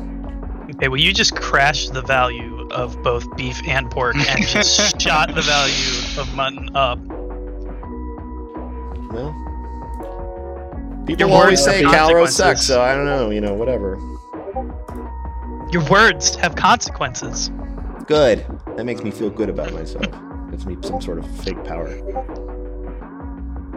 [0.77, 5.35] Okay, well, you just crashed the value of both beef and pork and just shot
[5.35, 6.99] the value of mutton up.
[9.13, 9.35] Well,
[11.07, 12.37] people Your always words say have Calro consequences.
[12.37, 13.31] sucks, so I don't know.
[13.31, 13.99] You know, whatever.
[15.73, 17.51] Your words have consequences.
[18.07, 18.45] Good.
[18.77, 20.07] That makes me feel good about myself.
[20.51, 21.89] Gives me some sort of fake power.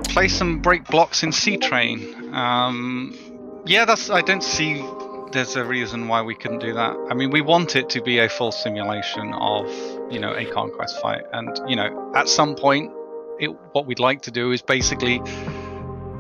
[0.10, 2.34] Play some break blocks in C Train.
[2.34, 3.16] Um,
[3.66, 4.10] yeah, that's.
[4.10, 4.86] I don't see.
[5.32, 6.96] There's a reason why we couldn't do that.
[7.10, 9.68] I mean, we want it to be a full simulation of,
[10.10, 12.92] you know, a conquest fight, and you know, at some point,
[13.40, 15.20] it, what we'd like to do is basically,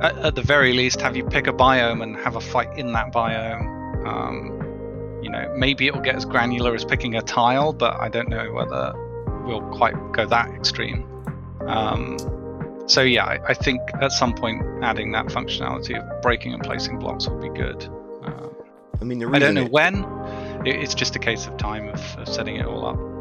[0.01, 2.91] at, at the very least, have you pick a biome and have a fight in
[2.93, 4.05] that biome.
[4.07, 4.51] Um,
[5.23, 8.51] you know, maybe it'll get as granular as picking a tile, but I don't know
[8.53, 8.93] whether
[9.45, 11.03] we'll quite go that extreme.
[11.67, 12.17] Um,
[12.87, 16.99] so yeah, I, I think at some point adding that functionality of breaking and placing
[16.99, 17.83] blocks would be good.
[18.23, 18.55] Um,
[19.01, 20.05] I mean, the I don't know it- when.
[20.65, 23.14] It, it's just a case of time of, of setting it all up.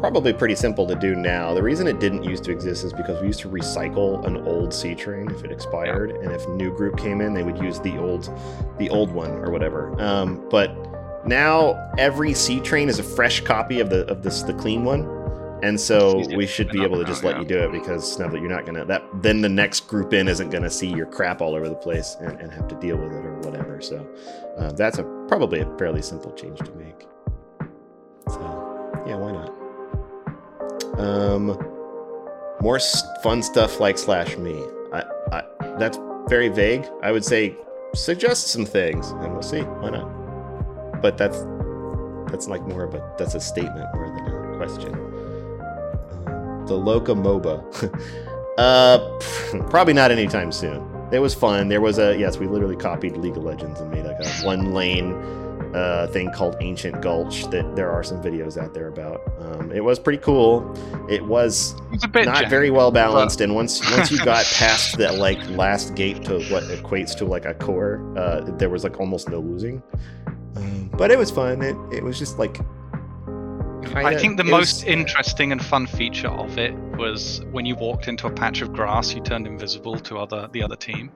[0.00, 1.54] Probably pretty simple to do now.
[1.54, 4.72] The reason it didn't used to exist is because we used to recycle an old
[4.72, 7.98] C train if it expired, and if new group came in, they would use the
[7.98, 8.30] old,
[8.78, 10.00] the old one or whatever.
[10.00, 10.72] Um, but
[11.26, 15.02] now every C train is a fresh copy of the of this the clean one.
[15.62, 18.40] and so we should be able to just let you do it because now that
[18.40, 21.56] you're not gonna that then the next group in isn't gonna see your crap all
[21.56, 23.80] over the place and, and have to deal with it or whatever.
[23.80, 24.08] So
[24.56, 27.06] uh, that's a probably a fairly simple change to make.
[28.28, 29.57] So yeah, why not?
[30.98, 31.46] Um,
[32.60, 32.80] more
[33.22, 34.64] fun stuff like slash me.
[34.92, 35.42] I, I
[35.78, 36.86] that's very vague.
[37.02, 37.56] I would say
[37.94, 39.60] suggest some things and we'll see.
[39.60, 41.00] Why not?
[41.00, 41.44] But that's
[42.30, 44.94] that's like more of a that's a statement more than a question.
[46.26, 47.62] Um, the Loka MOBA.
[48.58, 50.84] uh, probably not anytime soon.
[51.12, 51.68] It was fun.
[51.68, 54.74] There was a yes, we literally copied League of Legends and made like a one
[54.74, 55.12] lane
[55.74, 59.20] uh, thing called Ancient Gulch that there are some videos out there about.
[59.40, 60.74] Um, it was pretty cool.
[61.08, 64.44] It was It's a bit not jank, very well balanced, and once once you got
[64.46, 68.84] past that like last gate to what equates to like a core, uh, there was
[68.84, 69.82] like almost no losing.
[70.56, 71.62] Um, but it was fun.
[71.62, 72.58] It it was just like.
[73.94, 77.74] I kinda- think the most was- interesting and fun feature of it was when you
[77.76, 81.10] walked into a patch of grass, you turned invisible to other the other team.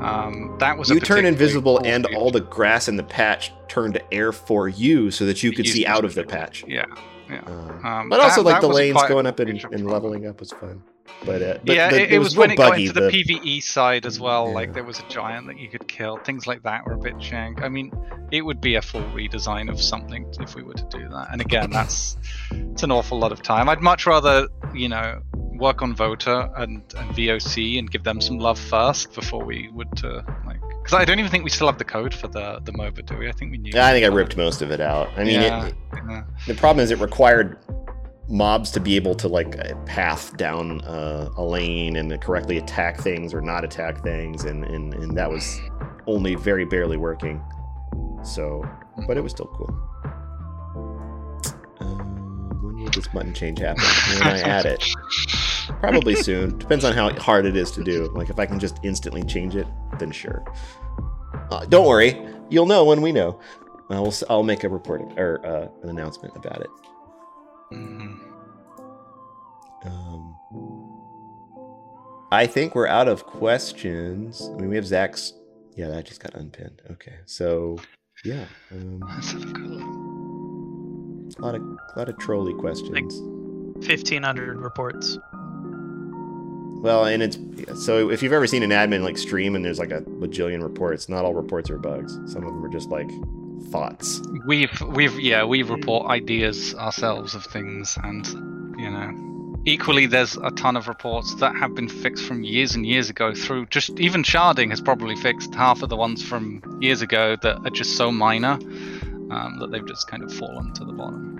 [0.00, 2.18] Um, that was a You turn invisible, cool and feature.
[2.18, 5.66] all the grass in the patch turned to air for you, so that you could
[5.66, 6.64] You see out of the patch.
[6.66, 6.84] Yeah,
[7.30, 7.40] yeah.
[7.46, 10.40] Uh, Um, but also, that- like that the lanes going up and, and leveling up
[10.40, 10.82] was fun.
[11.24, 13.62] But, uh, but yeah, the- it, it was, real when it got into the, PVE
[13.62, 14.52] side as well.
[14.52, 16.18] Like there was a giant that you could kill.
[16.18, 17.62] Things like that were a bit jank.
[17.62, 17.92] I mean,
[18.30, 21.28] it would be a full redesign of something if we were to do that.
[21.32, 22.16] And again, that's
[22.50, 23.68] it's an awful lot of time.
[23.68, 25.22] I'd much rather, you know,
[25.56, 29.94] work on Voda and, and VOC and give them some love first before we would
[29.98, 30.60] to like.
[30.82, 33.16] Because I don't even think we still have the code for the the MOBA, do
[33.16, 33.28] we?
[33.28, 33.70] I think we knew.
[33.74, 35.08] Yeah, I think I ripped most of it out.
[35.16, 35.74] I mean, Yeah, it,
[36.08, 36.24] yeah.
[36.46, 37.56] the problem is it required
[38.28, 42.98] mobs to be able to like uh, path down uh, a lane and correctly attack
[43.00, 45.60] things or not attack things, and, and and that was
[46.06, 47.42] only very barely working.
[48.22, 48.64] So,
[49.06, 49.74] but it was still cool.
[51.80, 51.84] Uh,
[52.62, 53.84] when will this button change happen?
[54.18, 54.82] When I add it?
[55.80, 56.58] Probably soon.
[56.58, 58.10] Depends on how hard it is to do.
[58.14, 59.66] Like if I can just instantly change it,
[59.98, 60.44] then sure.
[61.50, 62.18] Uh, don't worry,
[62.48, 63.38] you'll know when we know.
[63.90, 66.70] I'll I'll make a report or uh, an announcement about it.
[67.74, 68.20] Mhm.
[69.84, 70.36] Um,
[72.32, 74.48] I think we're out of questions.
[74.52, 75.32] I mean, we have Zach's.
[75.76, 76.82] Yeah, that just got unpinned.
[76.92, 77.78] Okay, so
[78.24, 79.82] yeah, um, Let's a good
[81.38, 83.20] a lot of a lot of trolley questions.
[83.86, 85.18] 1,500 reports.
[86.80, 87.38] Well, and it's
[87.84, 91.08] so if you've ever seen an admin like stream and there's like a bajillion reports,
[91.08, 92.14] not all reports are bugs.
[92.26, 93.08] Some of them are just like
[93.70, 94.20] thoughts.
[94.46, 98.26] We've we've yeah we report ideas ourselves of things, and
[98.78, 102.86] you know, equally there's a ton of reports that have been fixed from years and
[102.86, 103.34] years ago.
[103.34, 107.58] Through just even sharding has probably fixed half of the ones from years ago that
[107.64, 108.58] are just so minor
[109.30, 111.34] um, that they've just kind of fallen to the bottom.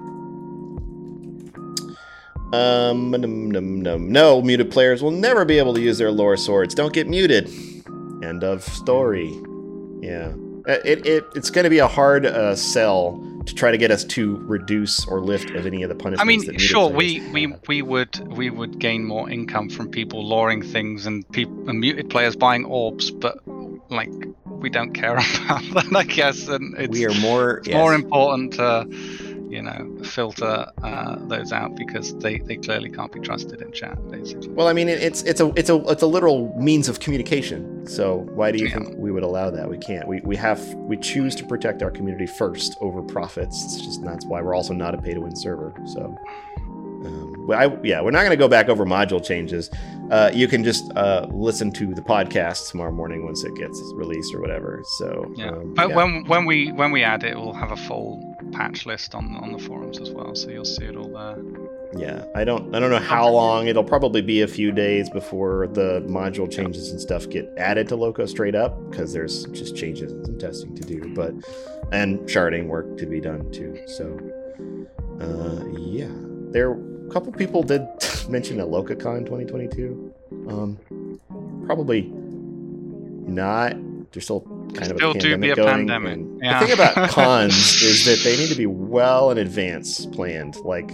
[2.52, 4.12] Um, num, num, num.
[4.12, 6.74] no, muted players will never be able to use their lore swords.
[6.74, 7.48] Don't get muted.
[8.22, 9.28] End of story.
[10.00, 10.34] Yeah,
[10.66, 14.04] it, it it's going to be a hard uh, sell to try to get us
[14.04, 16.22] to reduce or lift of any of the punishments.
[16.22, 20.26] I mean, that sure, we, we we would we would gain more income from people
[20.26, 23.38] loring things and people and muted players buying orbs, but
[23.90, 24.10] like
[24.46, 25.12] we don't care
[25.44, 28.86] about that, I guess, and it's we are more it's more important to
[29.54, 33.96] you know filter uh, those out because they, they clearly can't be trusted in chat
[34.10, 37.60] basically Well, I mean, it's it's a it's a it's a literal means of communication.
[37.86, 38.74] So why do you Yeah.
[38.74, 39.68] think we would allow that?
[39.68, 40.06] We can't.
[40.08, 43.54] We we have we choose to protect our community first over profits.
[43.64, 45.72] It's just that's why we're also not a pay to win server.
[45.86, 46.16] So.
[47.06, 49.70] Um, I, yeah, we're not going to go back over module changes.
[50.10, 54.34] Uh, you can just uh, listen to the podcast tomorrow morning once it gets released
[54.34, 54.82] or whatever.
[54.98, 55.96] So, yeah um, but yeah.
[55.96, 59.52] when when we when we add it we'll have a full patch list on on
[59.52, 61.36] the forums as well so you'll see it all there
[62.00, 63.68] Yeah, I don't I don't know how long.
[63.68, 67.96] It'll probably be a few days before the module changes and stuff get added to
[67.96, 71.32] Loka straight up because there's just changes and some testing to do, but
[71.92, 73.78] and sharding work to be done too.
[73.86, 74.04] So
[75.20, 76.10] uh yeah.
[76.52, 77.82] There a couple people did
[78.28, 80.12] mention a LokaCon 2022.
[80.48, 80.78] Um
[81.66, 82.02] probably
[83.26, 83.76] not.
[84.12, 84.40] There's still
[84.72, 85.68] kind of Still a do be a going.
[85.68, 86.60] pandemic, and yeah.
[86.60, 90.90] The thing about cons is that they need to be well in advance planned, like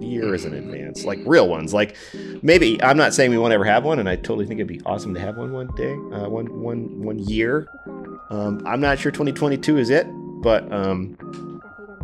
[0.00, 1.72] years in advance, like real ones.
[1.72, 1.96] Like
[2.42, 4.80] maybe I'm not saying we won't ever have one, and I totally think it'd be
[4.86, 7.68] awesome to have one one day, uh, one one one year.
[8.30, 10.06] Um, I'm not sure 2022 is it,
[10.42, 11.16] but um,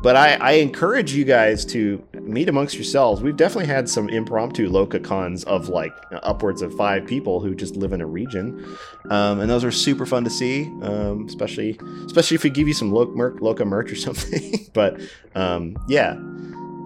[0.02, 2.02] but I, I encourage you guys to
[2.32, 3.22] meet amongst yourselves.
[3.22, 7.76] We've definitely had some impromptu Loka cons of like upwards of five people who just
[7.76, 8.76] live in a region,
[9.10, 10.64] um, and those are super fun to see.
[10.82, 14.66] Um, especially especially if we give you some Loka merch, or something.
[14.72, 15.00] but
[15.34, 16.14] um, yeah,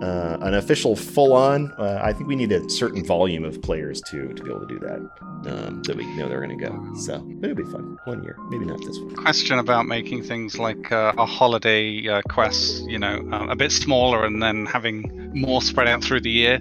[0.05, 1.73] uh, an official full-on.
[1.79, 4.73] Uh, I think we need a certain volume of players to to be able to
[4.75, 5.01] do that.
[5.47, 6.95] Um, that we know they're going to go.
[6.97, 7.99] So but it'll be fun.
[8.05, 9.15] One year, maybe not this one.
[9.15, 13.71] Question about making things like uh, a holiday uh, quest, you know, uh, a bit
[13.71, 16.57] smaller and then having more spread out through the year.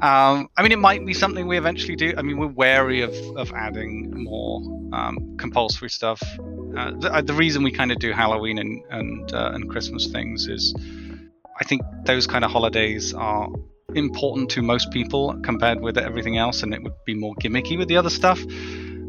[0.00, 2.14] Um, I mean, it might be something we eventually do.
[2.16, 4.60] I mean, we're wary of, of adding more
[4.92, 6.22] um, compulsory stuff.
[6.76, 10.74] Uh, the, the reason we kind of do Halloween and and, and Christmas things is,
[11.60, 13.48] I think those kind of holidays are
[13.94, 17.88] important to most people compared with everything else, and it would be more gimmicky with
[17.88, 18.42] the other stuff.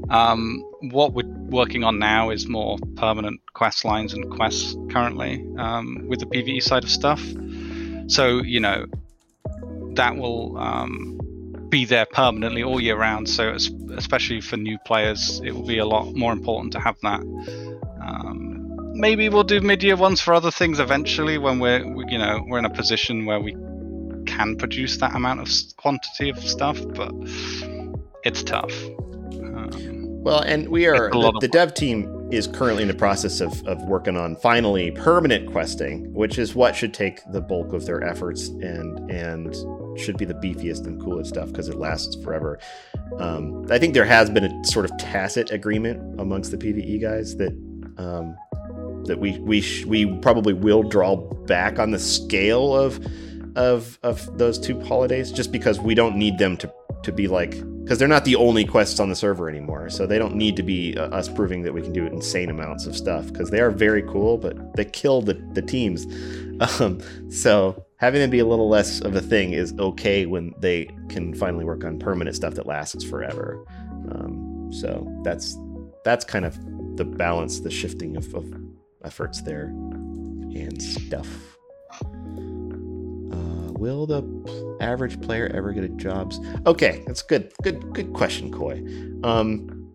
[0.10, 6.06] Um, what we're working on now is more permanent quest lines and quests currently um,
[6.08, 7.22] with the PVE side of stuff.
[8.08, 8.86] So you know
[9.96, 11.20] that will um,
[11.70, 13.28] be there permanently all year round.
[13.28, 13.58] So
[13.96, 17.22] especially for new players, it will be a lot more important to have that.
[18.98, 22.60] Maybe we'll do mid-year ones for other things eventually when we're we- you know we're
[22.60, 23.54] in a position where we
[24.26, 27.12] can produce that amount of quantity of stuff, but
[28.24, 28.74] it's tough.
[29.34, 33.40] Um, Well, and we are the, of the dev team is currently in the process
[33.42, 37.86] of, of working on finally permanent questing, which is what should take the bulk of
[37.86, 39.54] their efforts and and
[40.00, 42.60] should be the beefiest and coolest stuff because it lasts forever.
[43.20, 47.36] Um, I think there has been a sort of tacit agreement amongst the PVE guys
[47.38, 47.52] that
[47.98, 48.36] um,
[49.06, 53.00] that we we sh- we probably will draw back on the scale of
[53.56, 56.72] of of those two holidays just because we don't need them to
[57.04, 57.52] to be like
[57.86, 59.90] because they're not the only quests on the server anymore.
[59.90, 62.88] So they don't need to be uh, us proving that we can do insane amounts
[62.88, 66.06] of stuff because they are very cool but they kill the, the teams.
[66.80, 70.86] Um, so having them be a little less of a thing is okay when they
[71.10, 73.62] can finally work on permanent stuff that lasts forever.
[74.10, 75.58] Um, so that's
[76.06, 76.58] that's kind of
[76.96, 78.46] the balance the shifting of, of
[79.06, 79.68] efforts there
[80.56, 81.28] and stuff
[83.32, 86.40] uh, will the average player ever get a jobs?
[86.66, 87.52] Okay, that's good.
[87.64, 88.84] Good, good question, Koi.
[89.24, 89.86] Um,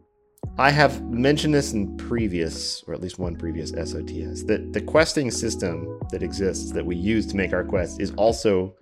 [0.58, 5.30] I have mentioned this in previous, or at least one previous SOTS, that the questing
[5.30, 8.74] system that exists that we use to make our quests is also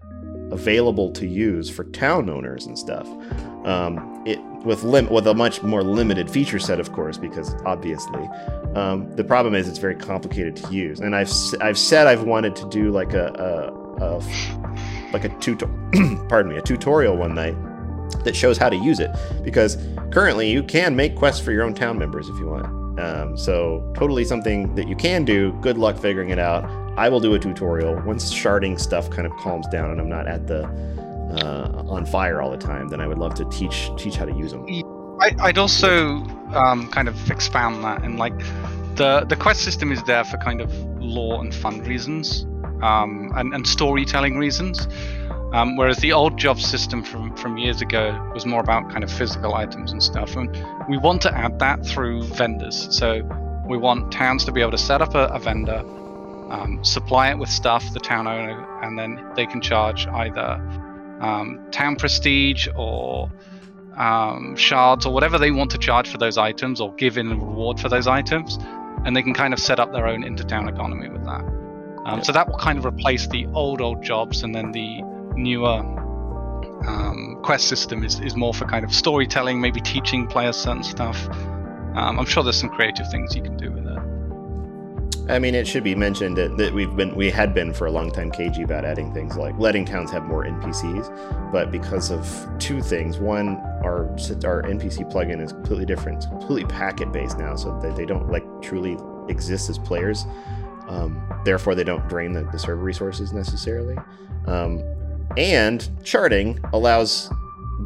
[0.51, 3.07] available to use for town owners and stuff.
[3.65, 8.29] Um, it with lim- with a much more limited feature set, of course, because obviously,
[8.75, 11.01] um, the problem is it's very complicated to use.
[11.01, 13.29] And I've I've said I've wanted to do like a,
[14.01, 15.67] a, a like a tutor
[16.29, 17.57] pardon me a tutorial one night
[18.25, 19.11] that shows how to use it
[19.43, 19.77] because
[20.11, 22.67] currently you can make quests for your own town members if you want.
[22.99, 25.53] Um, so totally something that you can do.
[25.61, 26.65] Good luck figuring it out.
[26.99, 30.27] I will do a tutorial once sharding stuff kind of calms down and I'm not
[30.27, 30.65] at the
[31.31, 32.89] uh, on fire all the time.
[32.89, 34.67] Then I would love to teach teach how to use them.
[35.21, 36.09] I, I'd also
[36.55, 38.39] um, kind of expand that and like
[38.95, 42.47] the the quest system is there for kind of lore and fun reasons
[42.83, 44.89] um, and, and storytelling reasons.
[45.53, 49.11] Um, whereas the old job system from, from years ago was more about kind of
[49.11, 50.37] physical items and stuff.
[50.37, 50.55] And
[50.91, 52.95] we want to add that through vendors.
[52.95, 53.23] So
[53.67, 55.79] we want towns to be able to set up a, a vendor,
[56.51, 60.61] um, supply it with stuff, the town owner, and then they can charge either
[61.21, 63.31] um, town prestige or
[63.97, 67.35] um, shards or whatever they want to charge for those items or give in a
[67.35, 68.59] reward for those items.
[69.05, 71.45] And they can kind of set up their own intertown economy with that.
[72.07, 75.03] Um, So that will kind of replace the old, old jobs and then the
[75.35, 75.79] newer
[76.87, 81.29] um, quest system is, is more for kind of storytelling, maybe teaching players certain stuff.
[81.29, 84.18] Um, I'm sure there's some creative things you can do with it.
[85.29, 87.91] I mean, it should be mentioned that, that we've been we had been for a
[87.91, 92.49] long time cagey about adding things like letting towns have more NPCs, but because of
[92.59, 94.07] two things, one, our
[94.45, 98.31] our NPC plugin is completely different, it's completely packet based now, so that they don't
[98.31, 98.97] like truly
[99.29, 100.25] exist as players.
[100.89, 103.99] Um, therefore, they don't drain the, the server resources necessarily.
[104.47, 104.83] Um,
[105.37, 107.31] and sharding allows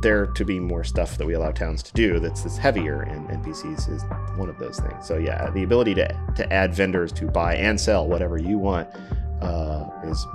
[0.00, 3.26] there to be more stuff that we allow towns to do that's, that's heavier in
[3.26, 4.02] NPCs is
[4.36, 5.06] one of those things.
[5.06, 8.88] So yeah, the ability to to add vendors to buy and sell whatever you want
[9.42, 10.26] uh, is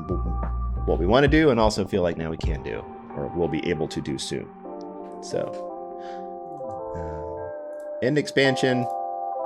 [0.86, 2.84] what we want to do, and also feel like now we can do,
[3.16, 4.48] or we'll be able to do soon.
[5.22, 5.64] So
[6.96, 8.86] uh, end expansion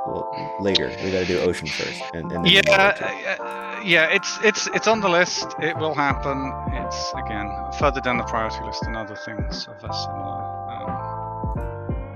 [0.07, 0.87] well, later.
[1.03, 4.67] We got to do ocean first, and, and then Yeah, uh, uh, yeah, it's it's
[4.67, 5.55] it's on the list.
[5.59, 6.51] It will happen.
[6.73, 7.49] It's again
[7.79, 10.41] further down the priority list than other things of a similar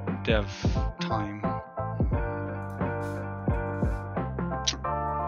[0.07, 0.47] um, dev
[0.99, 1.41] time.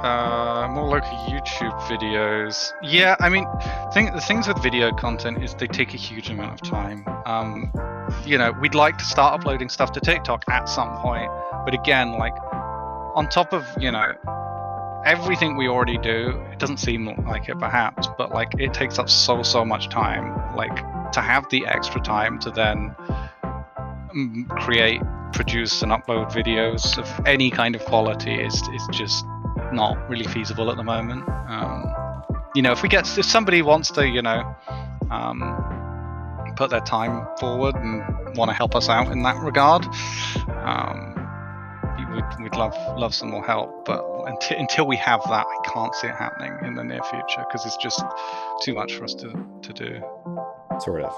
[0.03, 2.71] Uh, more Loka YouTube videos.
[2.83, 3.45] Yeah, I mean,
[3.93, 7.03] thing, the things with video content is they take a huge amount of time.
[7.25, 7.73] Um,
[8.25, 11.29] you know, we'd like to start uploading stuff to TikTok at some point,
[11.67, 12.31] but again, like
[13.13, 14.13] on top of you know
[15.05, 16.41] everything we already do.
[16.49, 20.55] It doesn't seem like it, perhaps, but like it takes up so so much time.
[20.55, 20.77] Like
[21.11, 22.95] to have the extra time to then
[24.15, 25.01] mm, create,
[25.33, 29.25] produce, and upload videos of any kind of quality is is just
[29.73, 31.27] not really feasible at the moment.
[31.27, 31.83] Um,
[32.55, 34.55] you know, if we get if somebody wants to, you know,
[35.11, 39.85] um, put their time forward and want to help us out in that regard,
[40.63, 41.16] um,
[42.17, 43.85] we'd, we'd love love some more help.
[43.85, 47.43] But until, until we have that, I can't see it happening in the near future
[47.47, 48.01] because it's just
[48.63, 49.29] too much for us to,
[49.61, 50.01] to do.
[50.79, 51.13] Sort of.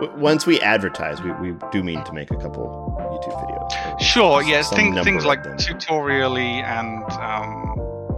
[0.00, 4.00] W- Once we advertise, we, we do mean to make a couple YouTube videos.
[4.00, 7.74] Sure, yes, things, things like tutorially and um,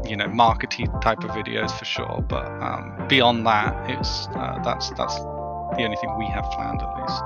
[0.08, 2.24] you know markety type of videos for sure.
[2.28, 7.00] But um, beyond that, it's uh, that's that's the only thing we have planned at
[7.00, 7.22] least.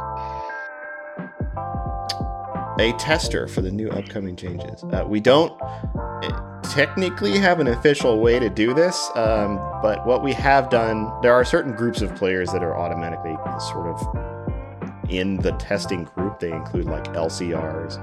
[2.79, 4.83] A tester for the new upcoming changes.
[4.85, 10.23] Uh, we don't uh, technically have an official way to do this, um, but what
[10.23, 15.37] we have done, there are certain groups of players that are automatically sort of in
[15.39, 16.41] the testing group.
[16.41, 17.99] They include like LCRs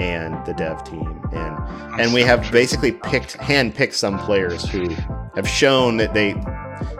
[0.00, 4.88] and the dev team, and and we have basically picked hand picked some players who
[5.34, 6.34] have shown that they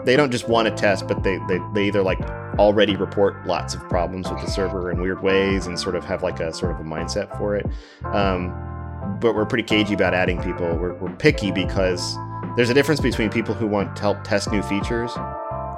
[0.03, 2.19] they don't just want to test, but they, they they either like
[2.59, 6.23] already report lots of problems with the server in weird ways and sort of have
[6.23, 7.65] like a sort of a mindset for it.
[8.05, 8.53] Um,
[9.19, 10.75] but we're pretty cagey about adding people.
[10.77, 12.17] We're, we're picky because
[12.55, 15.11] there's a difference between people who want to help test new features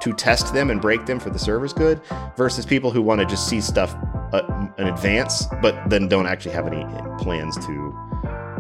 [0.02, 2.02] to test them and break them for the server's good
[2.36, 3.96] versus people who want to just see stuff
[4.32, 6.86] uh, in advance but then don't actually have any
[7.18, 7.98] plans to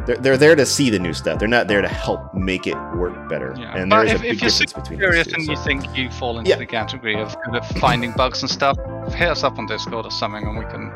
[0.07, 2.75] they're, they're there to see the new stuff they're not there to help make it
[2.95, 5.27] work better Yeah, and but there's if, a big if you're difference super between curious
[5.27, 5.51] two, and so.
[5.51, 6.55] you think you fall into Yeah.
[6.57, 8.77] the category of kind of finding bugs and stuff,
[9.13, 10.89] hit us up on Discord or something, and we can.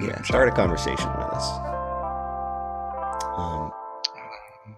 [0.00, 1.46] We yeah start a conversation with us
[3.38, 3.70] um,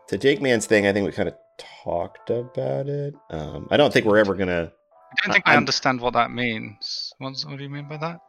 [0.06, 1.34] to jake man's thing i think we kind of
[1.82, 4.70] talked about it um, i don't think we're ever gonna
[5.10, 7.12] I don't think I, I'm- understand what that means.
[7.18, 8.20] What's, what do you mean by that?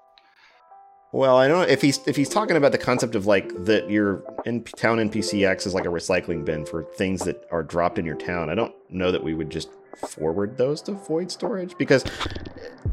[1.11, 3.89] Well, I don't know if he's if he's talking about the concept of like that
[3.89, 8.05] your in town NPC as like a recycling bin for things that are dropped in
[8.05, 8.49] your town.
[8.49, 9.69] I don't know that we would just
[10.07, 12.05] forward those to void storage because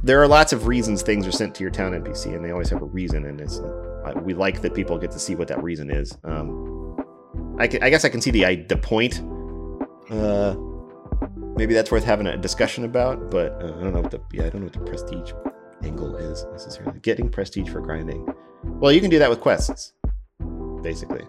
[0.02, 2.70] there are lots of reasons things are sent to your town NPC and they always
[2.70, 5.62] have a reason and it's uh, we like that people get to see what that
[5.62, 6.16] reason is.
[6.24, 6.96] Um,
[7.58, 9.20] I, I guess I can see the I- the point.
[10.10, 10.56] Uh,
[11.56, 14.46] maybe that's worth having a discussion about, but uh, I don't know what the yeah
[14.46, 15.32] I don't know what the prestige
[15.82, 16.98] angle is necessarily.
[17.00, 18.26] Getting prestige for grinding.
[18.64, 19.92] Well, you can do that with quests,
[20.82, 21.22] basically.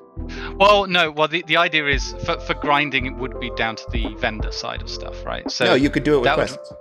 [0.60, 1.12] Well, no.
[1.12, 4.52] Well, the, the idea is for, for grinding, it would be down to the vendor
[4.52, 5.50] side of stuff, right?
[5.50, 6.74] So no, you could do it with that would- quests.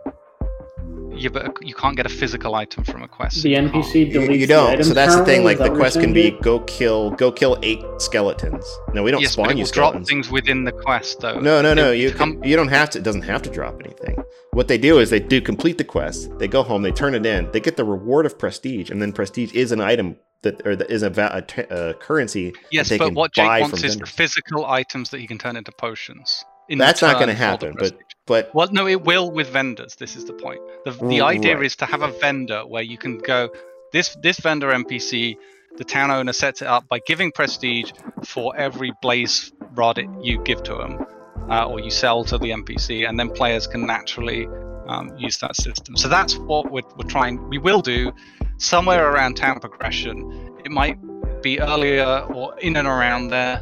[1.16, 3.42] Yeah, but you can't get a physical item from a quest.
[3.42, 3.72] The You can't.
[3.72, 4.70] NPC You, deletes you the don't.
[4.70, 5.44] item So that's the thing.
[5.44, 6.38] Like the quest can be saying?
[6.42, 8.64] go kill go kill eight skeletons.
[8.94, 11.40] No, we don't Yes, but spawn it you will drop things within the quest, though.
[11.40, 11.92] No, no, no.
[11.92, 12.98] It- You it come- can, you don't have to.
[12.98, 14.16] It doesn't have to drop anything.
[14.52, 16.30] What they do is they do complete the quest.
[16.38, 16.82] They go home.
[16.82, 17.50] They turn it in.
[17.52, 20.90] They get the reward of prestige, and then prestige is an item that or that
[20.90, 22.52] is a, va- a, t- a currency.
[22.70, 24.10] Yes, they but can what Jake wants is vendors.
[24.10, 26.44] physical items that he can turn into potions.
[26.68, 27.72] in That's not going to happen.
[27.72, 28.00] But prestige.
[28.26, 29.96] But Well, no, it will with vendors.
[29.96, 30.60] This is the point.
[30.84, 31.66] The, the Mm, idea right.
[31.66, 33.50] is to have a vendor where you can go,
[33.92, 35.36] this this vendor NPC,
[35.78, 37.92] the town owner sets it up by giving prestige
[38.24, 41.04] for every blaze rod it, you give to them,
[41.50, 44.46] uh, or you sell to the NPC, and then players can naturally
[44.88, 45.96] um, use that system.
[45.96, 47.48] So that's what we're, we're trying.
[47.48, 48.12] We will do
[48.58, 50.56] somewhere around town progression.
[50.64, 50.98] It might
[51.42, 53.60] be earlier or in and around there.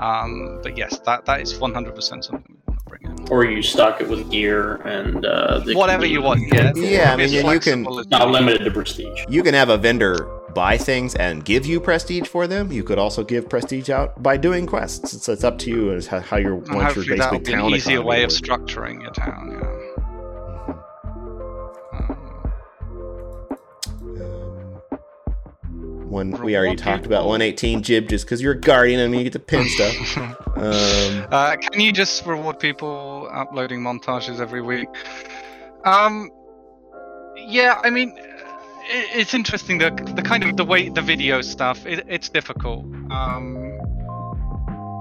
[0.00, 2.56] Um, but yes, that, that is 100% something
[3.30, 6.40] Or you stock it with gear and uh, it can Whatever you want.
[6.52, 9.24] Yeah, Yeah, I mean, It's you- you can- flexible Not limited to prestige.
[9.28, 12.72] you can have a vendor buy things and give you prestige for them.
[12.72, 15.12] You could also give prestige out by doing quests.
[15.12, 17.52] It's, it's up to you as how, how you And want your hopefully that'll be
[17.52, 19.50] an easier way of structuring your town.
[19.52, 20.76] Yeah.
[25.68, 29.14] Um, one we already Reward talked about 118 jib just because you're a guardian and
[29.14, 30.36] you get to pin stuff.
[30.56, 34.88] Um, uh, can you just reward people uploading montages every week?
[35.84, 36.30] Um,
[37.36, 41.86] yeah, I mean, it, it's interesting the the kind of the way the video stuff.
[41.86, 42.84] It, it's difficult.
[43.10, 43.78] Um,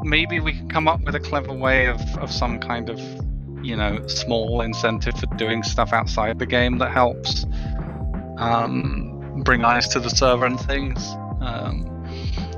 [0.04, 3.00] maybe we can come up with a clever way of of some kind of
[3.64, 7.46] you know small incentive for doing stuff outside the game that helps
[8.38, 11.04] um, bring eyes to the server and things.
[11.42, 11.92] Um,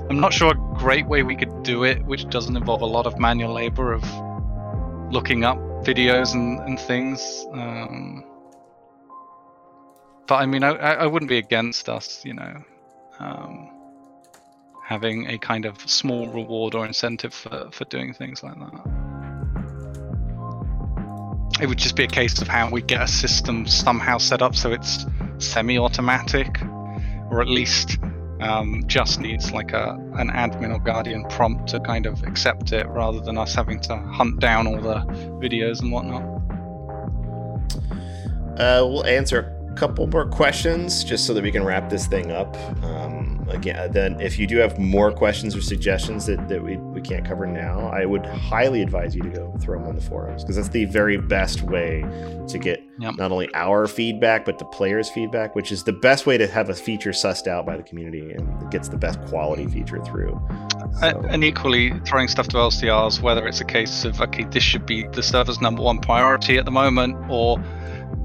[0.10, 3.06] I'm not sure a great way we could do it, which doesn't involve a lot
[3.06, 4.04] of manual labor of
[5.12, 7.46] looking up videos and, and things.
[7.52, 8.24] Um,
[10.28, 12.64] but I mean, I, I wouldn't be against us, you know,
[13.20, 13.72] um,
[14.84, 19.08] having a kind of small reward or incentive for, for doing things like that.
[21.62, 24.56] it would just be a case of how we get a system somehow set up
[24.56, 25.06] so it's
[25.40, 26.62] semi-automatic,
[27.32, 27.98] or at least
[28.40, 32.88] um, just needs like a an admin or guardian prompt to kind of accept it,
[32.88, 35.00] rather than us having to hunt down all the
[35.42, 36.24] videos and whatnot.
[38.60, 42.32] Uh, we'll answer a couple more questions just so that we can wrap this thing
[42.32, 42.56] up.
[42.84, 47.02] Um, again, then if you do have more questions or suggestions that, that we, we
[47.02, 50.44] can't cover now, I would highly advise you to go throw them on the forums
[50.44, 52.02] because that's the very best way
[52.48, 53.18] to get Yep.
[53.18, 56.70] not only our feedback but the players' feedback, which is the best way to have
[56.70, 60.42] a feature sussed out by the community and it gets the best quality feature through.
[61.00, 64.88] So- And equally, throwing stuff to LCRs, whether it's a case of okay, this should
[64.88, 67.60] be the server's number one priority at the moment, or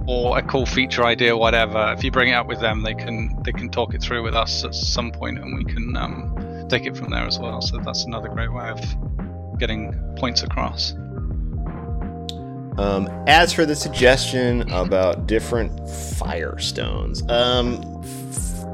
[0.07, 1.93] or a cool feature idea, whatever.
[1.97, 4.35] If you bring it up with them, they can they can talk it through with
[4.35, 7.61] us at some point, and we can um, take it from there as well.
[7.61, 10.93] So that's another great way of getting points across.
[12.79, 17.81] Um, as for the suggestion about different firestones, um,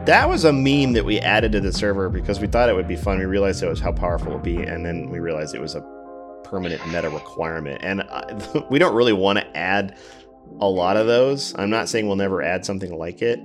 [0.07, 2.89] that was a meme that we added to the server because we thought it would
[2.89, 3.19] be fun.
[3.19, 5.75] We realized it was how powerful it would be, and then we realized it was
[5.75, 5.81] a
[6.45, 7.81] permanent meta requirement.
[7.83, 9.97] And I, we don't really want to add
[10.61, 11.55] a lot of those.
[11.57, 13.41] I'm not saying we'll never add something like it.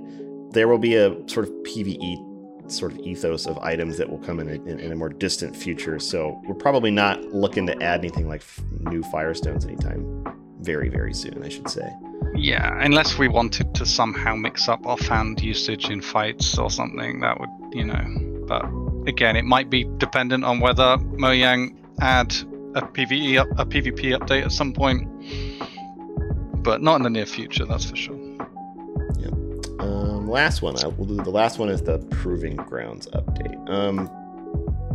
[0.52, 4.40] There will be a sort of PVE sort of ethos of items that will come
[4.40, 5.98] in a, in, a more distant future.
[5.98, 10.24] So we're probably not looking to add anything like f- new firestones anytime
[10.60, 11.42] very very soon.
[11.44, 11.88] I should say.
[12.34, 17.38] Yeah, unless we wanted to somehow mix up offhand usage in fights or something, that
[17.38, 18.44] would, you know.
[18.46, 18.64] But
[19.08, 22.34] again, it might be dependent on whether Mojang add
[22.74, 25.08] a PVE a PvP update at some point,
[26.64, 28.18] but not in the near future, that's for sure.
[29.78, 30.82] Um, last one.
[30.82, 33.68] I will do the last one is the Proving Grounds update.
[33.68, 34.10] Um,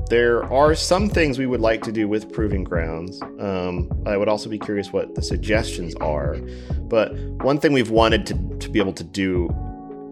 [0.10, 3.22] there are some things we would like to do with Proving Grounds.
[3.40, 6.38] Um, I would also be curious what the suggestions are.
[6.82, 7.14] But
[7.44, 9.50] one thing we've wanted to, to be able to do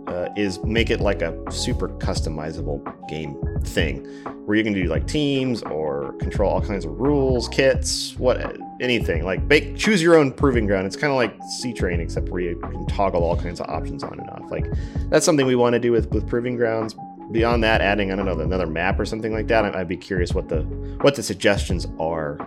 [0.07, 4.05] uh, is make it like a super customizable game thing
[4.45, 9.25] where you can do like teams or control all kinds of rules, kits, what anything.
[9.25, 10.88] Like make choose your own proving ground.
[10.88, 14.03] It's kind of like C Train, except where you can toggle all kinds of options
[14.03, 14.49] on and off.
[14.49, 14.65] Like
[15.09, 16.95] that's something we want to do with with proving grounds.
[17.31, 19.75] Beyond that, adding I don't know another map or something like that.
[19.75, 20.61] I'd be curious what the
[21.01, 22.38] what the suggestions are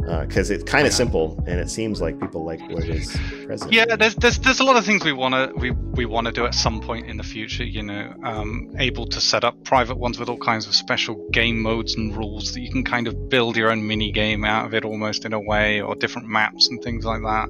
[0.00, 3.72] because it's kind of simple and it seems like people like what is present.
[3.72, 6.54] Yeah, there's there's there's a lot of things we wanna we, we wanna do at
[6.54, 7.64] some point in the future.
[7.64, 11.60] You know, um, able to set up private ones with all kinds of special game
[11.60, 14.74] modes and rules that you can kind of build your own mini game out of
[14.74, 17.48] it almost in a way, or different maps and things like that.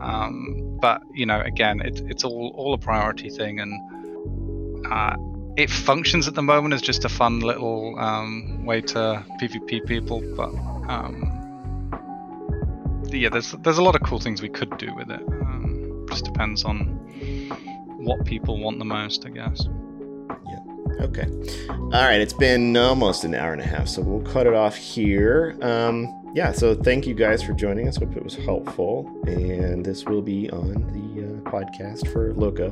[0.00, 5.16] Um, but you know, again, it, it's all all a priority thing, and uh,
[5.56, 10.22] it functions at the moment as just a fun little um, way to PvP people,
[10.36, 10.50] but.
[10.90, 11.39] Um,
[13.18, 15.20] yeah, there's there's a lot of cool things we could do with it.
[15.20, 16.86] Um, just depends on
[17.98, 19.68] what people want the most, I guess.
[20.46, 21.04] Yeah.
[21.04, 21.26] Okay.
[21.68, 22.20] All right.
[22.20, 25.56] It's been almost an hour and a half, so we'll cut it off here.
[25.62, 26.52] Um, yeah.
[26.52, 27.96] So thank you guys for joining us.
[27.96, 29.06] Hope it was helpful.
[29.26, 32.70] And this will be on the uh, podcast for Loka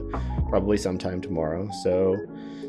[0.48, 1.69] probably sometime tomorrow.
[1.82, 2.16] So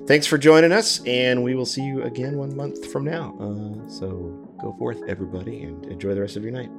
[0.07, 3.35] thanks for joining us, and we will see you again one month from now.
[3.39, 4.07] Uh, so
[4.59, 6.69] go forth, everybody, and enjoy the rest of your night.